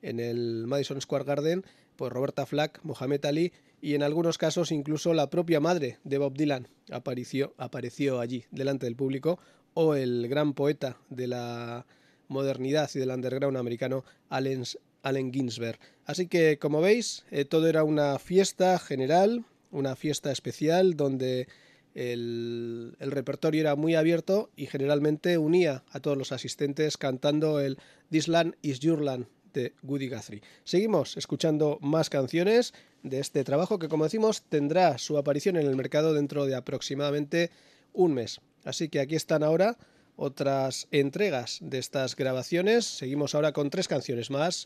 en 0.01 0.19
el 0.19 0.65
Madison 0.67 0.99
Square 1.01 1.25
Garden, 1.25 1.65
pues 1.95 2.11
Roberta 2.11 2.45
Flack, 2.45 2.79
Mohamed 2.83 3.25
Ali 3.25 3.53
y 3.81 3.93
en 3.93 4.03
algunos 4.03 4.37
casos 4.37 4.71
incluso 4.71 5.13
la 5.13 5.29
propia 5.29 5.59
madre 5.59 5.99
de 6.03 6.17
Bob 6.17 6.33
Dylan 6.35 6.67
apareció, 6.91 7.53
apareció 7.57 8.19
allí 8.19 8.45
delante 8.51 8.85
del 8.85 8.95
público 8.95 9.39
o 9.73 9.93
el 9.93 10.27
gran 10.27 10.53
poeta 10.53 10.97
de 11.09 11.27
la 11.27 11.85
modernidad 12.27 12.89
y 12.95 12.99
del 12.99 13.11
underground 13.11 13.57
americano 13.57 14.03
Allen, 14.29 14.63
Allen 15.03 15.31
Ginsberg. 15.31 15.79
Así 16.05 16.27
que 16.27 16.57
como 16.57 16.81
veis 16.81 17.23
eh, 17.31 17.45
todo 17.45 17.67
era 17.67 17.83
una 17.83 18.17
fiesta 18.19 18.79
general, 18.79 19.45
una 19.71 19.95
fiesta 19.95 20.31
especial 20.31 20.95
donde 20.95 21.47
el, 21.93 22.95
el, 22.99 23.11
repertorio 23.11 23.61
era 23.61 23.75
muy 23.75 23.95
abierto 23.95 24.51
y 24.55 24.67
generalmente 24.67 25.37
unía 25.37 25.83
a 25.89 25.99
todos 25.99 26.17
los 26.17 26.31
asistentes 26.31 26.97
cantando 26.97 27.59
el 27.59 27.77
This 28.11 28.27
Land 28.27 28.55
is 28.61 28.79
Your 28.79 29.01
Land 29.01 29.27
de 29.53 29.73
Woody 29.81 30.09
Guthrie. 30.09 30.41
Seguimos 30.63 31.17
escuchando 31.17 31.79
más 31.81 32.09
canciones 32.09 32.73
de 33.03 33.19
este 33.19 33.43
trabajo 33.43 33.79
que, 33.79 33.89
como 33.89 34.03
decimos, 34.03 34.43
tendrá 34.43 34.97
su 34.97 35.17
aparición 35.17 35.57
en 35.57 35.65
el 35.65 35.75
mercado 35.75 36.13
dentro 36.13 36.45
de 36.45 36.55
aproximadamente 36.55 37.49
un 37.93 38.13
mes. 38.13 38.41
Así 38.63 38.89
que 38.89 38.99
aquí 38.99 39.15
están 39.15 39.43
ahora 39.43 39.77
otras 40.15 40.87
entregas 40.91 41.59
de 41.61 41.77
estas 41.79 42.15
grabaciones. 42.15 42.85
Seguimos 42.85 43.35
ahora 43.35 43.53
con 43.53 43.69
tres 43.69 43.87
canciones 43.87 44.29
más. 44.29 44.65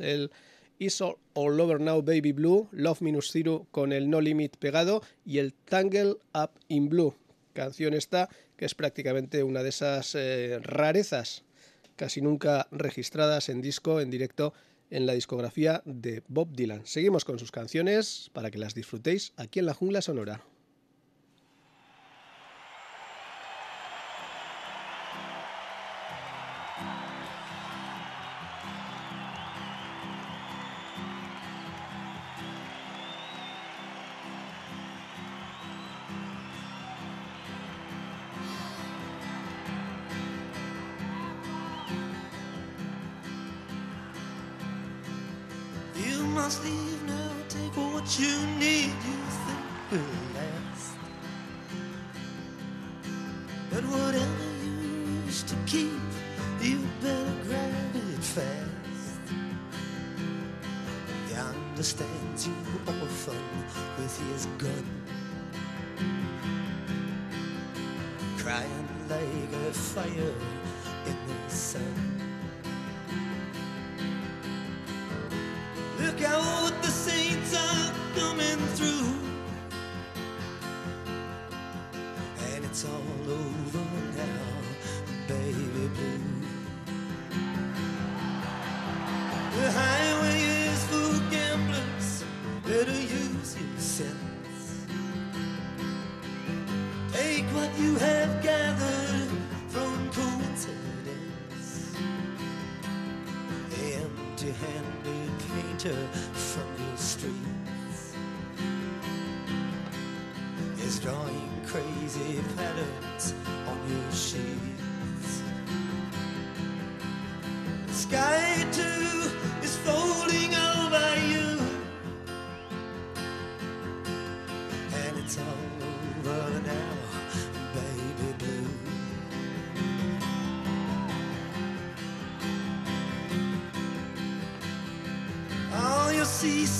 Is 0.82 1.00
All, 1.00 1.16
Over 1.36 1.80
Now 1.80 2.02
Baby 2.02 2.32
Blue, 2.32 2.68
Love 2.72 3.02
Minus 3.02 3.32
Zero 3.32 3.68
con 3.70 3.94
el 3.94 4.10
No 4.10 4.20
Limit 4.20 4.58
pegado 4.58 5.04
y 5.24 5.38
el 5.38 5.54
Tangle 5.54 6.16
Up 6.34 6.50
in 6.70 6.90
Blue. 6.90 7.14
Canción 7.54 7.94
esta 7.94 8.30
que 8.58 8.66
es 8.66 8.74
prácticamente 8.74 9.44
una 9.44 9.62
de 9.62 9.70
esas 9.70 10.16
eh, 10.16 10.58
rarezas 10.64 11.44
casi 11.96 12.22
nunca 12.22 12.68
registradas 12.72 13.50
en 13.50 13.62
disco, 13.62 14.02
en 14.02 14.10
directo 14.10 14.56
en 14.90 15.06
la 15.06 15.14
discografía 15.14 15.84
de 15.86 16.24
Bob 16.28 16.52
Dylan. 16.52 16.84
Seguimos 16.88 17.26
con 17.26 17.38
sus 17.38 17.52
canciones 17.52 18.32
para 18.34 18.50
que 18.50 18.58
las 18.58 18.74
disfrutéis 18.74 19.34
aquí 19.38 19.60
en 19.60 19.68
la 19.68 19.76
jungla 19.76 20.02
sonora. 20.02 20.44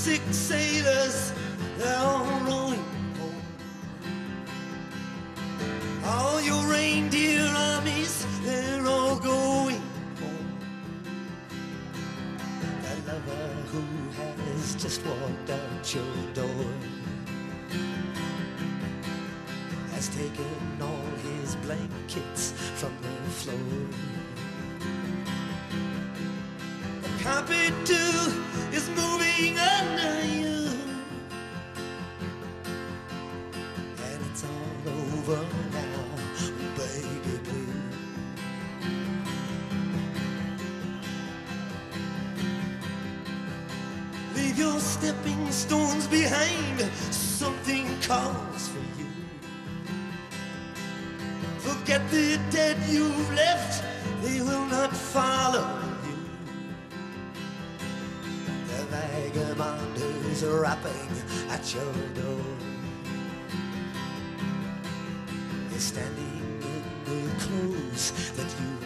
Seasick 0.02 0.34
sailors, 0.34 1.32
they're 1.78 1.96
all 1.96 2.24
rowing 2.40 2.84
home. 3.18 3.42
All 6.04 6.40
your 6.40 6.66
reindeer 6.66 7.46
armies, 7.46 8.26
they're 8.42 8.84
all 8.84 9.16
going 9.16 9.80
home. 10.20 10.58
That 12.82 12.98
lover 13.06 13.46
who 13.70 13.82
has 14.16 14.74
just 14.74 15.06
walked 15.06 15.50
out 15.50 15.94
your 15.94 16.34
door 16.34 16.66
has 19.92 20.08
taken 20.08 20.82
all 20.82 21.12
his 21.30 21.54
blankets 21.56 22.54
from 22.74 22.92
the 23.02 23.30
floor. 23.30 23.86
The 27.02 27.22
carpet 27.22 27.72
too 27.86 28.41
stepping 45.02 45.50
stones 45.50 46.06
behind, 46.06 46.80
something 47.10 47.88
calls 48.02 48.68
for 48.68 48.78
you. 49.00 49.08
Forget 51.58 52.08
the 52.12 52.38
dead 52.52 52.76
you've 52.88 53.34
left, 53.34 53.82
they 54.22 54.40
will 54.40 54.64
not 54.66 54.96
follow 54.96 55.66
you. 56.06 56.16
The 58.68 58.82
vagabond 58.94 59.96
is 60.30 60.44
rapping 60.44 61.10
at 61.50 61.74
your 61.74 61.94
door. 62.14 62.44
Is 65.74 65.82
standing 65.82 66.62
in 66.62 66.82
the 67.06 67.40
clothes 67.40 68.30
that 68.36 68.50
you 68.60 68.81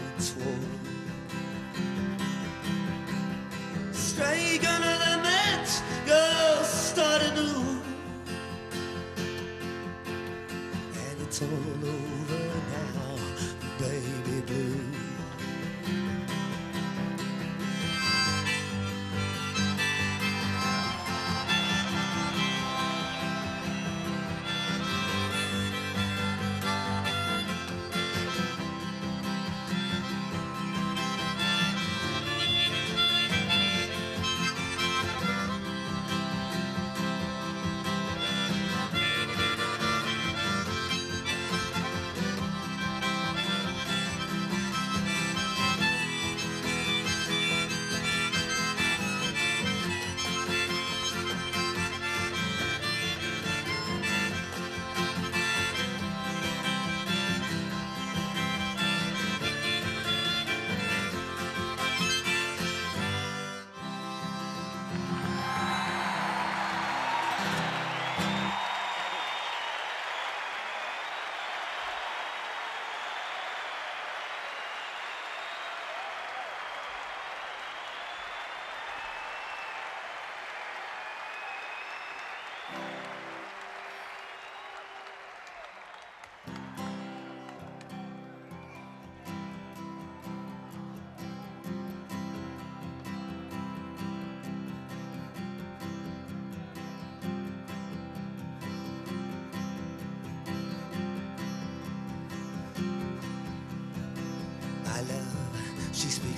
that's 11.39 11.53
all 11.53 11.86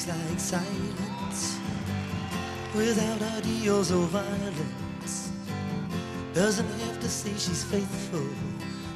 like 0.09 0.41
silence 0.41 1.59
without 2.75 3.21
ideals 3.37 3.93
or 3.93 4.07
violence. 4.07 5.33
Doesn't 6.33 6.71
have 6.81 6.99
to 7.01 7.09
say 7.09 7.31
she's 7.33 7.65
faithful, 7.65 8.27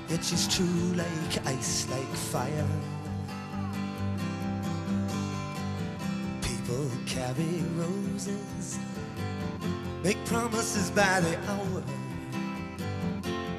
yet 0.09 0.25
she's 0.25 0.49
true 0.49 0.95
like 0.95 1.47
ice, 1.47 1.87
like 1.91 2.15
fire. 2.33 2.69
People 6.41 6.89
carry 7.05 7.63
roses, 7.77 8.79
make 10.03 10.25
promises 10.25 10.91
by 10.91 11.21
the 11.21 11.37
hour. 11.51 11.83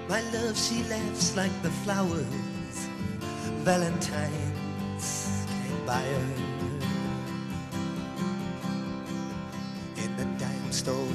My 0.09 0.21
love, 0.31 0.57
she 0.57 0.83
laughs 0.89 1.35
like 1.35 1.55
the 1.61 1.71
flowers. 1.83 2.87
Valentine's 3.63 5.45
can't 5.47 5.85
buy 5.85 6.01
her. 6.01 6.42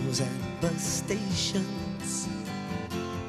Stores 0.09 0.21
and 0.21 0.61
bus 0.61 0.83
stations, 0.83 2.29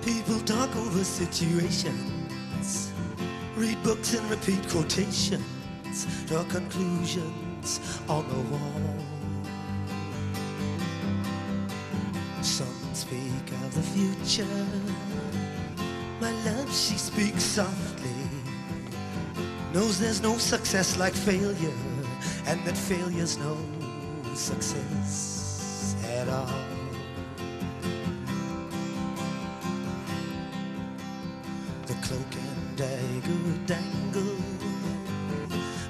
people 0.04 0.40
talk 0.42 0.74
over 0.78 1.04
situations, 1.04 2.92
read 3.56 3.82
books 3.84 4.14
and 4.14 4.30
repeat 4.30 4.68
quotations, 4.70 6.06
draw 6.28 6.44
conclusions 6.44 8.00
on 8.08 8.28
the 8.30 8.40
wall. 8.52 9.06
Some 12.42 12.68
speak 12.94 13.52
of 13.64 13.76
the 13.76 13.82
future. 13.82 14.68
My 16.22 16.32
love, 16.46 16.70
she 16.70 16.98
speaks 16.98 17.44
softly. 17.44 18.10
Knows 19.74 20.00
there's 20.00 20.22
no 20.22 20.38
success 20.38 20.98
like 20.98 21.14
failure, 21.14 21.78
and 22.46 22.64
that 22.66 22.78
failure's 22.78 23.38
no 23.38 23.58
success 24.34 25.96
at 26.06 26.28
all. 26.28 26.69
Cloak 32.10 32.36
and 32.36 32.76
dagger 32.76 33.58
dangle. 33.68 34.36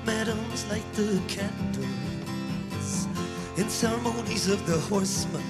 Madams 0.06 0.70
light 0.70 0.92
the 0.94 1.22
candles 1.30 3.08
in 3.56 3.70
ceremonies 3.70 4.50
of 4.50 4.60
the 4.66 4.78
horseman. 4.90 5.44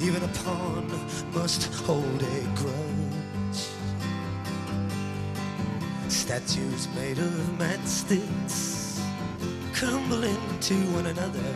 Even 0.00 0.22
a 0.22 0.28
pawn 0.28 0.88
must 1.34 1.74
hold 1.84 2.22
a 2.22 2.40
grudge. 2.56 3.62
Statues 6.08 6.88
made 6.94 7.18
of 7.18 7.34
matchsticks 7.58 8.98
crumble 9.74 10.24
into 10.24 10.74
one 10.96 11.06
another. 11.06 11.54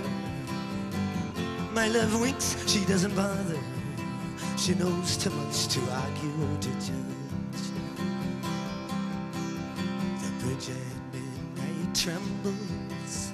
My 1.72 1.88
love 1.88 2.20
winks, 2.20 2.54
she 2.66 2.84
doesn't 2.84 3.16
bother. 3.16 3.60
She 4.58 4.74
knows 4.74 5.16
too 5.16 5.30
much 5.30 5.68
to 5.68 5.80
argue 5.90 6.34
or 6.44 6.58
to 6.60 6.70
judge. 6.86 7.25
Trembles. 11.94 13.32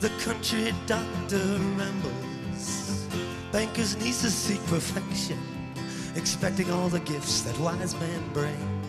The 0.00 0.10
country 0.20 0.72
doctor 0.86 1.58
rambles. 1.76 3.06
Bankers' 3.50 3.96
nieces 3.96 4.34
seek 4.34 4.64
perfection, 4.66 5.38
expecting 6.14 6.70
all 6.70 6.88
the 6.88 7.00
gifts 7.00 7.42
that 7.42 7.58
wise 7.58 7.94
men 7.98 8.22
bring. 8.32 8.82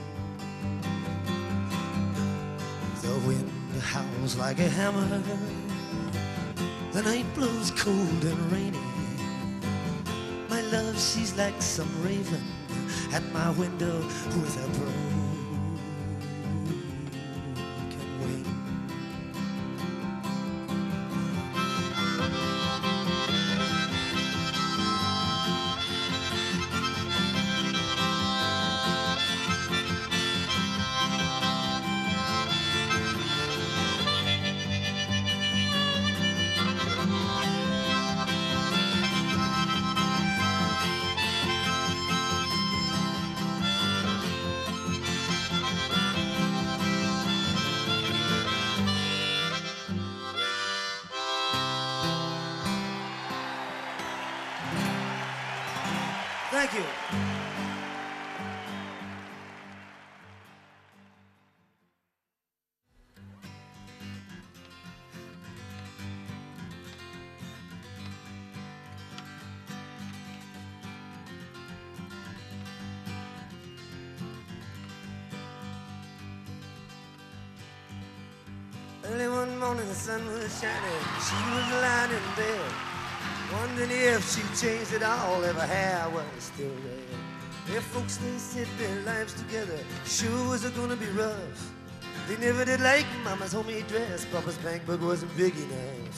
The 3.01 3.19
wind 3.27 3.51
howls 3.81 4.35
like 4.35 4.59
a 4.59 4.69
hammer. 4.69 5.23
The 6.91 7.03
night 7.03 7.25
blows 7.35 7.71
cold 7.71 8.23
and 8.23 8.51
rainy. 8.51 8.79
My 10.49 10.61
love, 10.71 10.99
she's 10.99 11.35
like 11.37 11.61
some 11.61 11.89
raven 12.03 12.43
at 13.13 13.23
my 13.31 13.49
window 13.51 13.97
with 13.99 14.63
a 14.63 14.67
broken 14.77 15.04
was 80.45 80.61
shining. 80.61 81.03
She 81.25 81.39
was 81.55 81.67
lying 81.81 82.11
in 82.11 82.25
bed, 82.35 82.71
wondering 83.51 83.89
if 83.89 84.21
she'd 84.31 84.53
changed 84.55 84.93
it 84.93 85.01
all, 85.01 85.43
if 85.43 85.55
her 85.55 85.65
hair 85.65 86.07
was 86.09 86.23
still 86.37 86.69
red. 86.85 87.75
If 87.75 87.83
folks 87.85 88.17
they 88.17 88.37
sit 88.37 88.67
their 88.77 89.01
lives 89.01 89.33
together, 89.33 89.79
shoes 90.05 90.63
are 90.63 90.75
gonna 90.79 90.95
be 90.95 91.07
rough. 91.17 91.73
They 92.27 92.37
never 92.37 92.63
did 92.63 92.79
like 92.81 93.07
Mama's 93.23 93.53
homemade 93.53 93.87
dress. 93.87 94.25
Papa's 94.25 94.57
bank 94.59 94.85
book 94.85 95.01
wasn't 95.01 95.35
big 95.35 95.55
enough. 95.55 96.15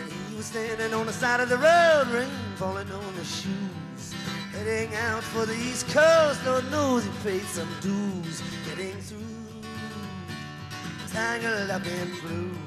And 0.00 0.10
he 0.10 0.36
was 0.36 0.46
standing 0.46 0.94
on 0.94 1.04
the 1.04 1.12
side 1.12 1.40
of 1.40 1.50
the 1.50 1.58
road, 1.58 2.06
rain 2.14 2.30
falling 2.56 2.90
on 2.90 3.12
his 3.14 3.30
shoes. 3.42 4.14
Heading 4.52 4.94
out 4.94 5.22
for 5.22 5.44
the 5.44 5.54
East 5.54 5.86
Coast, 5.88 6.40
Lord 6.46 6.70
knows 6.70 7.04
he 7.04 7.10
paid 7.22 7.46
some 7.58 7.68
dues. 7.82 8.42
Getting 8.68 8.98
through 9.02 9.20
tangled 11.12 11.70
up 11.70 11.86
in 11.86 12.08
blue. 12.20 12.65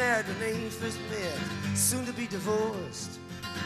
Married 0.00 0.26
when 0.28 0.40
they 0.40 0.70
first 0.70 0.98
met, 1.10 1.76
soon 1.76 2.06
to 2.06 2.12
be 2.14 2.26
divorced. 2.26 3.18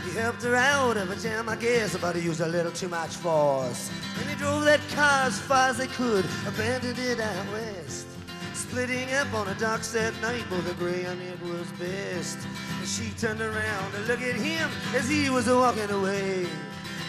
He 0.05 0.19
helped 0.19 0.43
her 0.43 0.57
out 0.57 0.97
of 0.97 1.09
a 1.09 1.17
jam, 1.17 1.49
I 1.49 1.55
guess, 1.55 1.97
but 1.97 2.17
he 2.17 2.23
used 2.23 2.41
a 2.41 2.49
little 2.49 2.73
too 2.73 2.89
much 2.89 3.15
force. 3.15 3.89
And 4.19 4.29
he 4.29 4.35
drove 4.35 4.65
that 4.65 4.81
car 4.97 5.27
as 5.29 5.39
far 5.39 5.69
as 5.69 5.79
they 5.79 5.87
could, 5.87 6.25
abandoned 6.49 6.99
it 6.99 7.21
out 7.21 7.47
west. 7.53 8.09
Splitting 8.53 9.09
up 9.15 9.33
on 9.33 9.47
the 9.47 9.55
docks 9.55 9.93
that 9.93 10.13
night, 10.21 10.45
both 10.51 10.69
agree 10.73 11.07
on 11.07 11.21
it 11.21 11.41
was 11.43 11.71
best. 11.79 12.39
And 12.81 12.89
she 12.89 13.11
turned 13.11 13.41
around 13.41 13.93
to 13.93 14.01
look 14.09 14.21
at 14.21 14.35
him 14.35 14.69
as 14.93 15.09
he 15.09 15.31
was 15.31 15.47
walking 15.47 15.91
away 15.91 16.49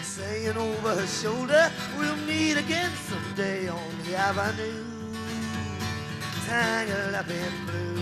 saying 0.04 0.56
over 0.56 0.96
her 0.96 1.08
shoulder, 1.08 1.72
we'll 1.98 2.16
meet 2.28 2.58
again 2.58 2.92
someday 3.10 3.68
on 3.68 3.92
the 4.06 4.16
avenue, 4.16 4.86
tangled 6.46 7.16
up 7.16 7.30
in 7.30 7.66
blue. 7.66 7.95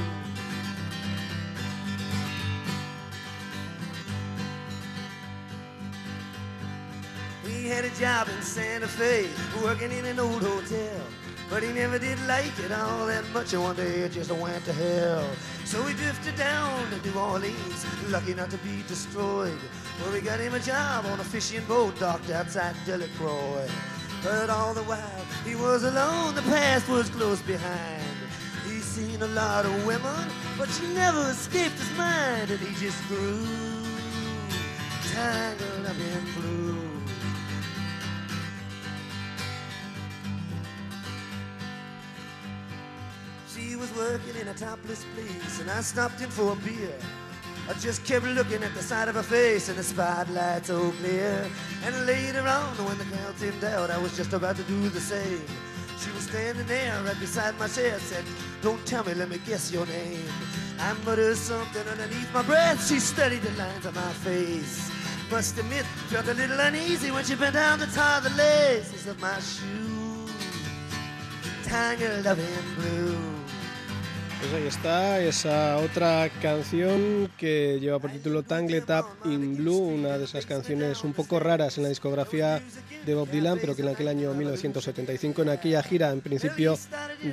He 7.63 7.69
had 7.69 7.85
a 7.85 7.89
job 7.91 8.27
in 8.27 8.41
Santa 8.41 8.89
Fe, 8.89 9.25
working 9.63 9.89
in 9.93 10.03
an 10.03 10.19
old 10.19 10.43
hotel. 10.43 10.99
But 11.49 11.63
he 11.63 11.71
never 11.71 11.97
did 11.97 12.19
like 12.27 12.59
it 12.59 12.73
all 12.73 13.07
that 13.07 13.23
much, 13.33 13.53
and 13.53 13.63
one 13.63 13.77
day 13.77 14.01
it 14.01 14.11
just 14.11 14.29
went 14.33 14.65
to 14.65 14.73
hell. 14.73 15.25
So 15.63 15.81
he 15.83 15.93
drifted 15.93 16.35
down 16.35 16.91
to 16.91 17.09
New 17.09 17.17
Orleans, 17.17 17.85
lucky 18.09 18.33
not 18.33 18.49
to 18.49 18.57
be 18.57 18.83
destroyed. 18.85 19.57
Well, 20.01 20.11
he 20.11 20.19
got 20.19 20.41
him 20.41 20.53
a 20.53 20.59
job 20.59 21.05
on 21.05 21.21
a 21.21 21.23
fishing 21.23 21.63
boat 21.63 21.97
docked 22.01 22.29
outside 22.31 22.75
Delacroix. 22.85 23.69
But 24.21 24.49
all 24.49 24.73
the 24.73 24.83
while, 24.83 25.25
he 25.45 25.55
was 25.55 25.85
alone, 25.85 26.35
the 26.35 26.41
past 26.41 26.89
was 26.89 27.09
close 27.11 27.41
behind. 27.43 28.03
He's 28.67 28.83
seen 28.83 29.21
a 29.21 29.27
lot 29.27 29.65
of 29.65 29.85
women, 29.85 30.27
but 30.57 30.67
she 30.67 30.85
never 30.87 31.29
escaped 31.29 31.79
his 31.79 31.97
mind, 31.97 32.51
and 32.51 32.59
he 32.59 32.75
just 32.85 33.01
grew 33.07 33.47
tangled 35.13 35.85
up 35.85 35.95
in 35.95 36.41
blue. 36.41 36.82
Working 43.95 44.35
in 44.41 44.47
a 44.47 44.53
topless 44.53 45.05
place, 45.15 45.59
and 45.59 45.69
I 45.69 45.81
stopped 45.81 46.21
in 46.21 46.29
for 46.29 46.53
a 46.53 46.55
beer. 46.55 46.97
I 47.69 47.73
just 47.79 48.03
kept 48.03 48.25
looking 48.25 48.61
at 48.61 48.73
the 48.73 48.81
side 48.81 49.07
of 49.07 49.15
her 49.15 49.23
face 49.23 49.69
and 49.69 49.77
the 49.77 49.83
spotlight's 49.83 50.67
so 50.67 50.91
clear. 50.99 51.49
And 51.85 52.05
later 52.05 52.41
on, 52.41 52.75
when 52.85 52.97
the 52.97 53.05
crowd 53.05 53.35
thinned 53.35 53.63
out, 53.63 53.89
I 53.89 53.97
was 53.97 54.17
just 54.17 54.33
about 54.33 54.57
to 54.57 54.63
do 54.63 54.89
the 54.89 54.99
same. 54.99 55.41
She 55.97 56.11
was 56.11 56.23
standing 56.23 56.67
there 56.67 57.01
right 57.05 57.17
beside 57.19 57.57
my 57.57 57.69
chair, 57.69 57.97
said, 57.99 58.25
Don't 58.61 58.85
tell 58.85 59.05
me, 59.05 59.13
let 59.13 59.29
me 59.29 59.39
guess 59.45 59.71
your 59.71 59.85
name. 59.85 60.27
I 60.77 60.93
muttered 61.05 61.37
something 61.37 61.87
underneath 61.87 62.33
my 62.33 62.43
breath. 62.43 62.85
She 62.85 62.99
studied 62.99 63.41
the 63.41 63.51
lines 63.57 63.85
on 63.85 63.93
my 63.93 64.13
face. 64.27 64.91
Must 65.31 65.57
admit, 65.57 65.85
felt 66.09 66.27
a 66.27 66.33
little 66.33 66.59
uneasy 66.59 67.11
when 67.11 67.23
she 67.23 67.35
bent 67.35 67.53
down 67.53 67.79
to 67.79 67.87
tie 67.87 68.19
the 68.19 68.29
laces 68.31 69.07
of 69.07 69.19
my 69.21 69.39
shoes. 69.39 70.31
Tangled 71.63 72.27
up 72.27 72.37
in 72.37 72.75
blue. 72.75 73.32
Pues 74.43 74.55
ahí 74.55 74.67
está, 74.67 75.21
esa 75.21 75.77
otra 75.77 76.29
canción 76.41 77.31
que 77.37 77.79
lleva 77.79 77.99
por 77.99 78.11
título 78.11 78.43
Tangled 78.43 78.83
Up 78.89 79.05
in 79.23 79.55
Blue, 79.55 79.77
una 79.77 80.17
de 80.17 80.25
esas 80.25 80.45
canciones 80.45 81.05
un 81.05 81.13
poco 81.13 81.39
raras 81.39 81.77
en 81.77 81.83
la 81.83 81.89
discografía 81.89 82.61
de 83.05 83.15
Bob 83.15 83.29
Dylan, 83.29 83.57
pero 83.61 83.73
que 83.73 83.83
en 83.83 83.87
aquel 83.87 84.09
año 84.09 84.33
1975, 84.33 85.43
en 85.43 85.49
aquella 85.49 85.81
gira 85.81 86.11
en 86.11 86.19
principio 86.19 86.77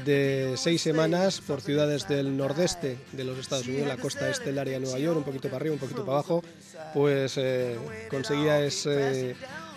de 0.04 0.54
seis 0.56 0.82
semanas 0.82 1.40
por 1.40 1.60
ciudades 1.60 2.06
del 2.06 2.36
nordeste 2.36 2.98
de 3.10 3.24
los 3.24 3.38
Estados 3.38 3.66
Unidos, 3.66 3.88
la 3.88 3.96
costa 3.96 4.30
este 4.30 4.44
del 4.44 4.60
área 4.60 4.74
de 4.74 4.80
Nueva 4.80 5.00
York, 5.00 5.18
un 5.18 5.24
poquito 5.24 5.48
para 5.48 5.56
arriba, 5.56 5.74
un 5.74 5.80
poquito 5.80 6.04
para 6.04 6.18
abajo, 6.18 6.44
pues 6.94 7.34
eh, 7.38 7.76
conseguía 8.08 8.64
ese 8.64 9.34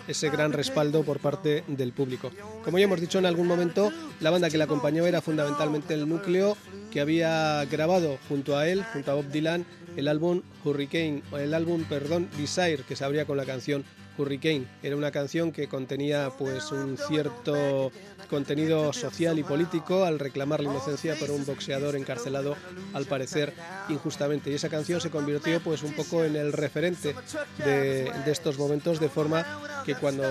ese 0.08 0.30
gran 0.30 0.52
respaldo 0.52 1.02
por 1.02 1.18
parte 1.18 1.64
del 1.66 1.92
público. 1.92 2.30
Como 2.64 2.78
ya 2.78 2.84
hemos 2.84 3.00
dicho 3.00 3.18
en 3.18 3.26
algún 3.26 3.46
momento, 3.46 3.92
la 4.20 4.30
banda 4.30 4.50
que 4.50 4.58
le 4.58 4.64
acompañó 4.64 5.06
era 5.06 5.20
fundamentalmente 5.20 5.94
el 5.94 6.08
núcleo 6.08 6.56
que 6.90 7.00
había 7.00 7.64
grabado 7.66 8.18
junto 8.28 8.56
a 8.56 8.68
él, 8.68 8.84
junto 8.92 9.10
a 9.10 9.14
Bob 9.14 9.28
Dylan, 9.30 9.64
el 9.96 10.08
álbum 10.08 10.42
Hurricane, 10.64 11.22
o 11.32 11.38
el 11.38 11.54
álbum, 11.54 11.84
perdón, 11.84 12.28
Desire, 12.36 12.84
que 12.86 12.96
se 12.96 13.04
abría 13.04 13.24
con 13.24 13.36
la 13.36 13.44
canción 13.44 13.84
Hurricane. 14.16 14.66
Era 14.82 14.96
una 14.96 15.10
canción 15.10 15.52
que 15.52 15.68
contenía 15.68 16.30
pues 16.38 16.70
un 16.72 16.96
cierto 16.96 17.90
contenido 18.28 18.92
social 18.92 19.38
y 19.38 19.42
político 19.42 20.04
al 20.04 20.18
reclamar 20.18 20.62
la 20.62 20.70
inocencia 20.70 21.14
por 21.16 21.30
un 21.30 21.44
boxeador 21.44 21.96
encarcelado 21.96 22.56
al 22.92 23.04
parecer 23.06 23.54
injustamente. 23.88 24.50
Y 24.50 24.54
esa 24.54 24.68
canción 24.68 25.00
se 25.00 25.10
convirtió 25.10 25.60
pues 25.60 25.82
un 25.82 25.94
poco 25.94 26.24
en 26.24 26.36
el 26.36 26.52
referente 26.52 27.14
de, 27.58 28.10
de 28.24 28.32
estos 28.32 28.58
momentos 28.58 29.00
de 29.00 29.08
forma 29.08 29.82
que 29.84 29.94
cuando 29.94 30.24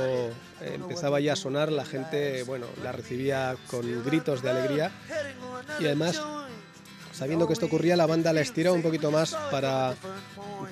empezaba 0.61 1.19
ya 1.19 1.33
a 1.33 1.35
sonar 1.35 1.71
la 1.71 1.85
gente 1.85 2.43
bueno 2.43 2.67
la 2.83 2.91
recibía 2.91 3.55
con 3.67 4.03
gritos 4.03 4.41
de 4.41 4.49
alegría 4.49 4.91
y 5.79 5.85
además 5.85 6.21
sabiendo 7.13 7.47
que 7.47 7.53
esto 7.53 7.67
ocurría, 7.67 7.95
la 7.95 8.05
banda 8.05 8.33
la 8.33 8.41
estiró 8.41 8.73
un 8.73 8.81
poquito 8.81 9.11
más 9.11 9.33
para, 9.51 9.93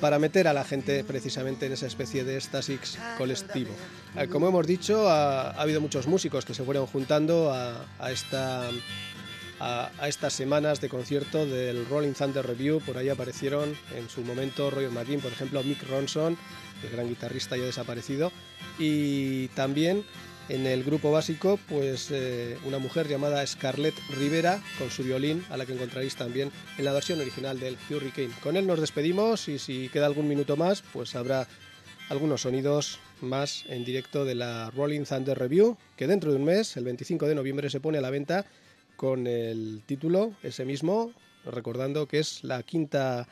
para 0.02 0.20
meter 0.20 0.48
a 0.50 0.54
la 0.54 0.66
gente 0.66 1.04
precisamente 1.06 1.68
en 1.68 1.72
esa 1.72 1.88
especie 1.88 2.26
de 2.26 2.36
éxtasis 2.36 2.98
colectivo. 3.18 3.72
Eh, 4.18 4.28
Como 4.28 4.50
hemos 4.50 4.68
dicho, 4.68 5.08
ha, 5.10 5.52
ha 5.52 5.62
habido 5.62 5.80
muchos 5.80 6.08
músicos 6.08 6.44
que 6.44 6.54
se 6.54 6.64
fueron 6.64 6.88
juntando 6.88 7.54
a, 7.54 7.86
a 8.00 8.12
esta 8.12 8.68
a, 9.60 9.92
a 10.00 10.08
estas 10.08 10.34
semanas 10.34 10.82
de 10.82 10.90
concierto 10.90 11.46
del 11.46 11.86
Rolling 11.86 12.14
Thunder 12.14 12.46
Review. 12.46 12.82
Por 12.82 12.98
ahí 12.98 13.10
aparecieron 13.10 13.78
en 13.96 14.10
su 14.10 14.22
momento 14.22 14.72
Roger 14.72 14.90
McGinn, 14.90 15.22
por 15.22 15.32
ejemplo, 15.32 15.64
Mick 15.64 15.88
Ronson, 15.88 16.36
el 16.84 16.90
gran 16.90 17.08
guitarrista 17.08 17.56
ya 17.56 17.66
desaparecido, 17.66 18.32
y 18.80 19.50
también 19.50 20.04
en 20.50 20.66
el 20.66 20.84
grupo 20.84 21.12
básico, 21.12 21.60
pues 21.70 22.10
eh, 22.12 22.58
una 22.66 22.80
mujer 22.80 23.08
llamada 23.08 23.46
Scarlett 23.46 23.96
Rivera 24.10 24.62
con 24.78 24.90
su 24.90 25.04
violín, 25.04 25.44
a 25.50 25.58
la 25.58 25.66
que 25.66 25.74
encontraréis 25.74 26.16
también 26.16 26.52
en 26.78 26.86
la 26.86 26.94
versión 26.94 27.20
original 27.20 27.60
del 27.60 27.78
Hurricane. 27.90 28.32
Con 28.44 28.58
él 28.58 28.68
nos 28.68 28.80
despedimos 28.80 29.48
y 29.48 29.60
si 29.60 29.90
queda 29.90 30.06
algún 30.06 30.28
minuto 30.28 30.58
más, 30.58 30.84
pues 30.94 31.16
habrá 31.16 31.48
algunos 32.10 32.42
sonidos 32.42 33.00
más 33.22 33.64
en 33.70 33.86
directo 33.86 34.26
de 34.26 34.36
la 34.36 34.72
Rolling 34.72 35.04
Thunder 35.04 35.38
Review, 35.38 35.78
que 35.96 36.08
dentro 36.08 36.32
de 36.32 36.38
un 36.38 36.44
mes, 36.44 36.76
el 36.76 36.84
25 36.84 37.28
de 37.28 37.36
noviembre, 37.36 37.70
se 37.70 37.80
pone 37.80 38.00
a 38.00 38.02
la 38.02 38.10
venta 38.10 38.46
con 38.96 39.28
el 39.28 39.82
título 39.86 40.34
ese 40.44 40.66
mismo, 40.66 41.14
recordando 41.46 42.08
que 42.08 42.20
es 42.20 42.44
la 42.44 42.64
quinta 42.64 43.28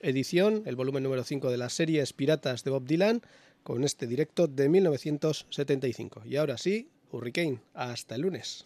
edición, 0.00 0.62
el 0.66 0.76
volumen 0.76 1.02
número 1.02 1.24
5 1.24 1.50
de 1.50 1.56
las 1.56 1.72
series 1.72 2.12
Piratas 2.12 2.64
de 2.64 2.70
Bob 2.70 2.84
Dylan, 2.84 3.22
con 3.64 3.82
este 3.82 4.06
directo 4.06 4.46
de 4.46 4.68
1975. 4.68 6.22
Y 6.24 6.36
ahora 6.36 6.56
sí, 6.56 6.88
Hurricane, 7.10 7.60
hasta 7.74 8.14
el 8.14 8.20
lunes. 8.20 8.64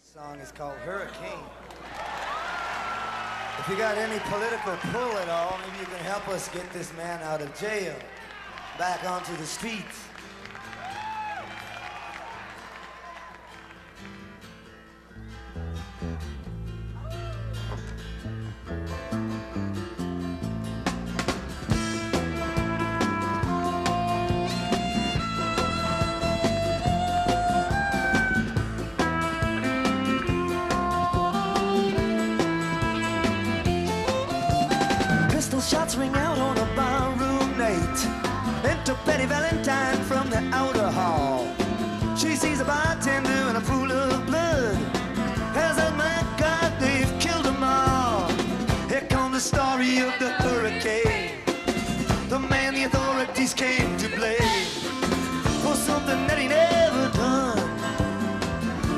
If 3.59 3.67
you 3.67 3.75
got 3.75 3.97
any 3.97 4.19
political 4.29 4.77
pull 4.93 5.17
at 5.17 5.27
all, 5.27 5.57
maybe 5.59 5.79
you 5.81 5.85
can 5.87 6.03
help 6.05 6.27
us 6.29 6.49
get 6.53 6.71
this 6.71 6.93
man 6.95 7.21
out 7.23 7.41
of 7.41 7.53
jail, 7.59 7.93
back 8.77 9.03
onto 9.03 9.35
the 9.35 9.45
streets. 9.45 10.07
Ring 35.99 36.15
out 36.15 36.37
on 36.39 36.57
a 36.57 36.65
barroom 36.77 37.57
night. 37.57 37.99
Enter 38.63 38.95
Betty 39.05 39.25
Valentine 39.25 40.01
from 40.05 40.29
the 40.29 40.39
outer 40.53 40.87
hall. 40.87 41.45
She 42.15 42.37
sees 42.37 42.61
a 42.61 42.65
bartender 42.65 43.49
in 43.49 43.57
a 43.57 43.61
pool 43.61 43.91
of 43.91 44.25
blood. 44.25 44.75
Has 45.53 45.75
said, 45.75 45.93
my 45.97 46.23
God, 46.37 46.71
they've 46.79 47.13
killed 47.19 47.43
them 47.43 47.61
all. 47.61 48.29
Here 48.87 49.05
comes 49.09 49.33
the 49.33 49.41
story 49.41 49.97
of 49.99 50.17
the 50.19 50.29
hurricane. 50.43 51.31
The 52.29 52.39
man 52.39 52.75
the 52.75 52.83
authorities 52.83 53.53
came 53.53 53.97
to 53.97 54.07
blame 54.15 54.67
for 55.63 55.75
something 55.75 56.27
that 56.27 56.39
he 56.39 56.47
never 56.47 57.09
done. 57.17 57.59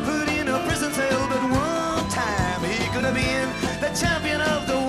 Put 0.05 0.29
in 0.29 0.47
a 0.47 0.59
prison 0.67 0.93
cell, 0.93 1.27
but 1.27 1.41
one 1.49 2.07
time 2.09 2.61
he 2.63 2.77
could 2.93 3.05
have 3.05 3.15
been 3.15 3.49
the 3.81 3.89
champion 3.99 4.39
of 4.41 4.67
the 4.67 4.80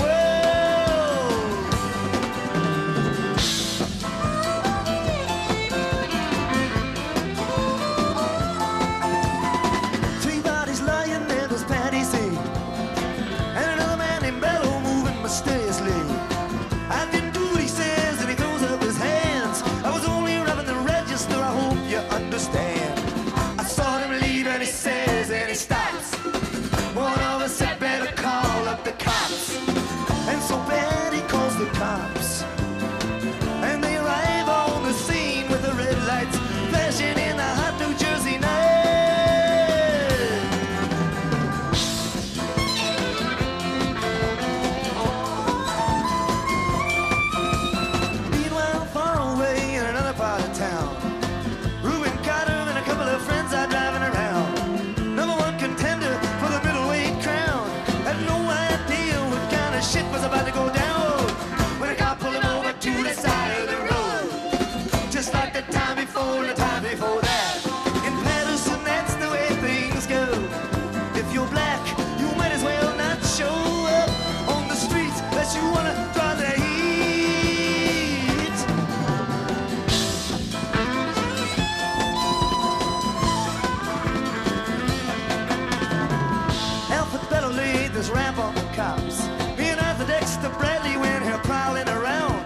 his 88.03 88.11
the 88.11 88.69
cops. 88.75 89.29
Me 89.57 89.67
and 89.71 89.81
Arthur 89.81 90.07
Dexter 90.07 90.49
Bradley 90.59 90.97
when 90.97 91.23
he 91.23 91.31
prowling 91.45 91.89
around. 91.89 92.43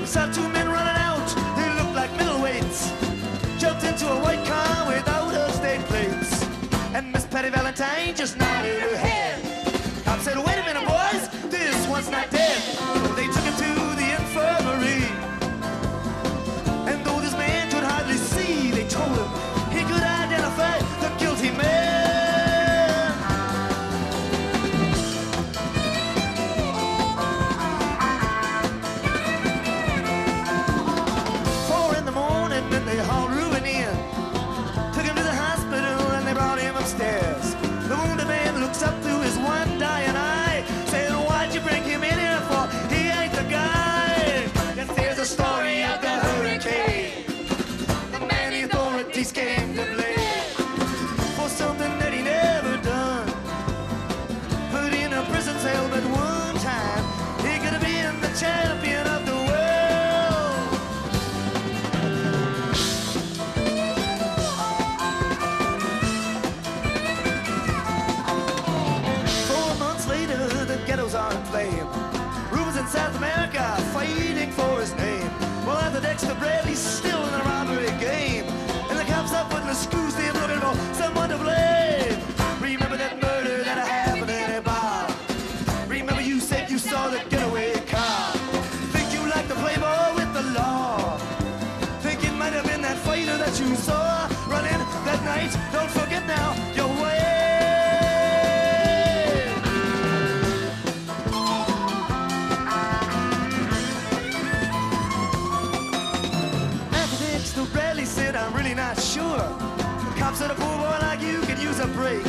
We 0.00 0.04
saw 0.04 0.26
two 0.32 0.48
men 0.48 0.68
running 0.68 0.98
out, 1.08 1.28
they 1.56 1.68
looked 1.78 1.94
like 1.94 2.10
middleweights. 2.18 2.80
Jumped 3.56 3.84
into 3.84 4.10
a 4.10 4.18
white 4.20 4.44
car 4.44 4.88
without 4.88 5.32
a 5.32 5.52
state 5.52 5.82
plates. 5.82 6.42
And 6.92 7.12
Miss 7.12 7.24
Patty 7.24 7.50
Valentine 7.50 8.16
just 8.16 8.36
nodded 8.36 8.80
her 8.80 8.96
head. 8.96 9.05
really 76.46 76.74
still 76.76 77.15
it, 108.18 108.34
I'm 108.34 108.52
really 108.54 108.74
not 108.74 109.00
sure. 109.00 109.38
Cops 110.16 110.38
said 110.38 110.50
a 110.50 110.54
poor 110.54 110.76
boy 110.78 110.98
like 111.02 111.20
you 111.20 111.40
could 111.40 111.58
use 111.58 111.78
a 111.80 111.86
break. 111.88 112.24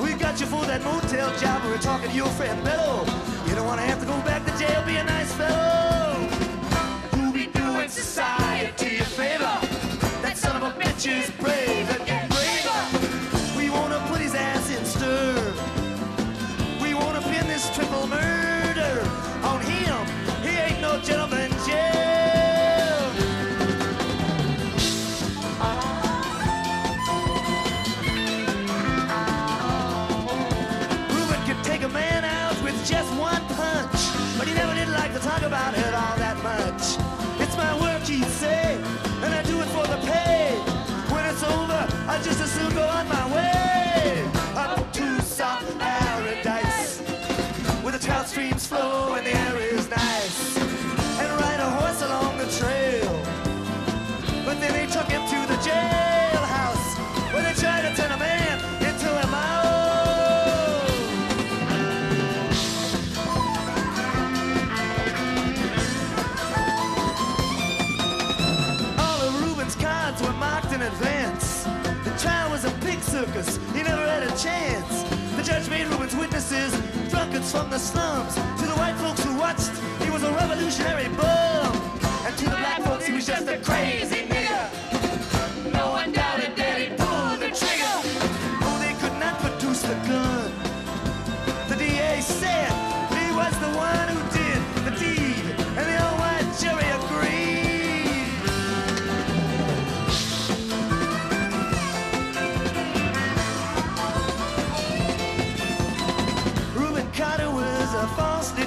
We 0.00 0.14
got 0.14 0.40
you 0.40 0.46
for 0.46 0.64
that 0.66 0.82
motel 0.82 1.34
job. 1.38 1.62
We're 1.64 1.78
talking 1.78 2.10
to 2.10 2.16
your 2.16 2.28
friend 2.28 2.62
Bello. 2.64 3.04
You 3.46 3.54
don't 3.54 3.66
want 3.66 3.80
to 3.80 3.86
have 3.86 4.00
to 4.00 4.06
go 4.06 4.16
back 4.22 4.44
to 4.44 4.52
jail. 4.58 4.84
Be 4.84 4.96
a 4.96 5.04
nice 5.04 5.32
fellow. 5.34 6.14
Who 7.16 7.32
be 7.32 7.46
doing 7.46 7.88
society 7.88 8.98
a 8.98 9.04
favor? 9.04 9.58
That 10.22 10.36
son 10.36 10.56
of 10.56 10.62
a 10.62 10.78
bitch 10.78 11.06
is 11.06 11.30
brave. 11.40 12.01
from 77.52 77.68
the 77.68 77.78
slums. 77.78 78.34
To 78.34 78.66
the 78.66 78.74
white 78.80 78.96
folks 78.96 79.22
who 79.22 79.36
watched, 79.36 79.68
he 80.02 80.10
was 80.10 80.22
a 80.22 80.32
revolutionary 80.32 81.08
bum. 81.08 81.76
And 82.24 82.34
to 82.38 82.44
the 82.44 82.56
black 82.56 82.82
folks, 82.82 83.06
he 83.06 83.12
was 83.12 83.26
just 83.26 83.46
a 83.46 83.58
crazy 83.58 84.31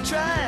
try. 0.06 0.45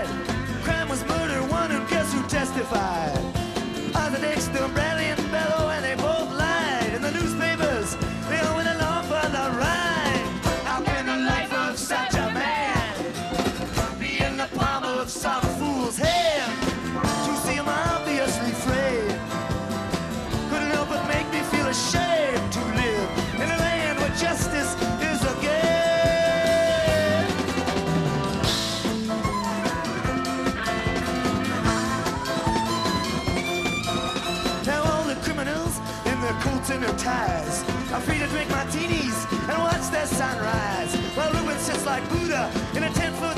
I'm 37.99 38.05
free 38.05 38.19
to 38.21 38.29
drink 38.29 38.49
martinis 38.51 39.27
and 39.33 39.59
watch 39.59 39.91
the 39.91 40.07
sunrise. 40.07 40.95
While 41.17 41.33
Ruben 41.33 41.59
sits 41.59 41.85
like 41.85 42.09
Buddha 42.09 42.49
in 42.77 42.85
a 42.85 42.91
10 42.91 43.13
foot 43.15 43.37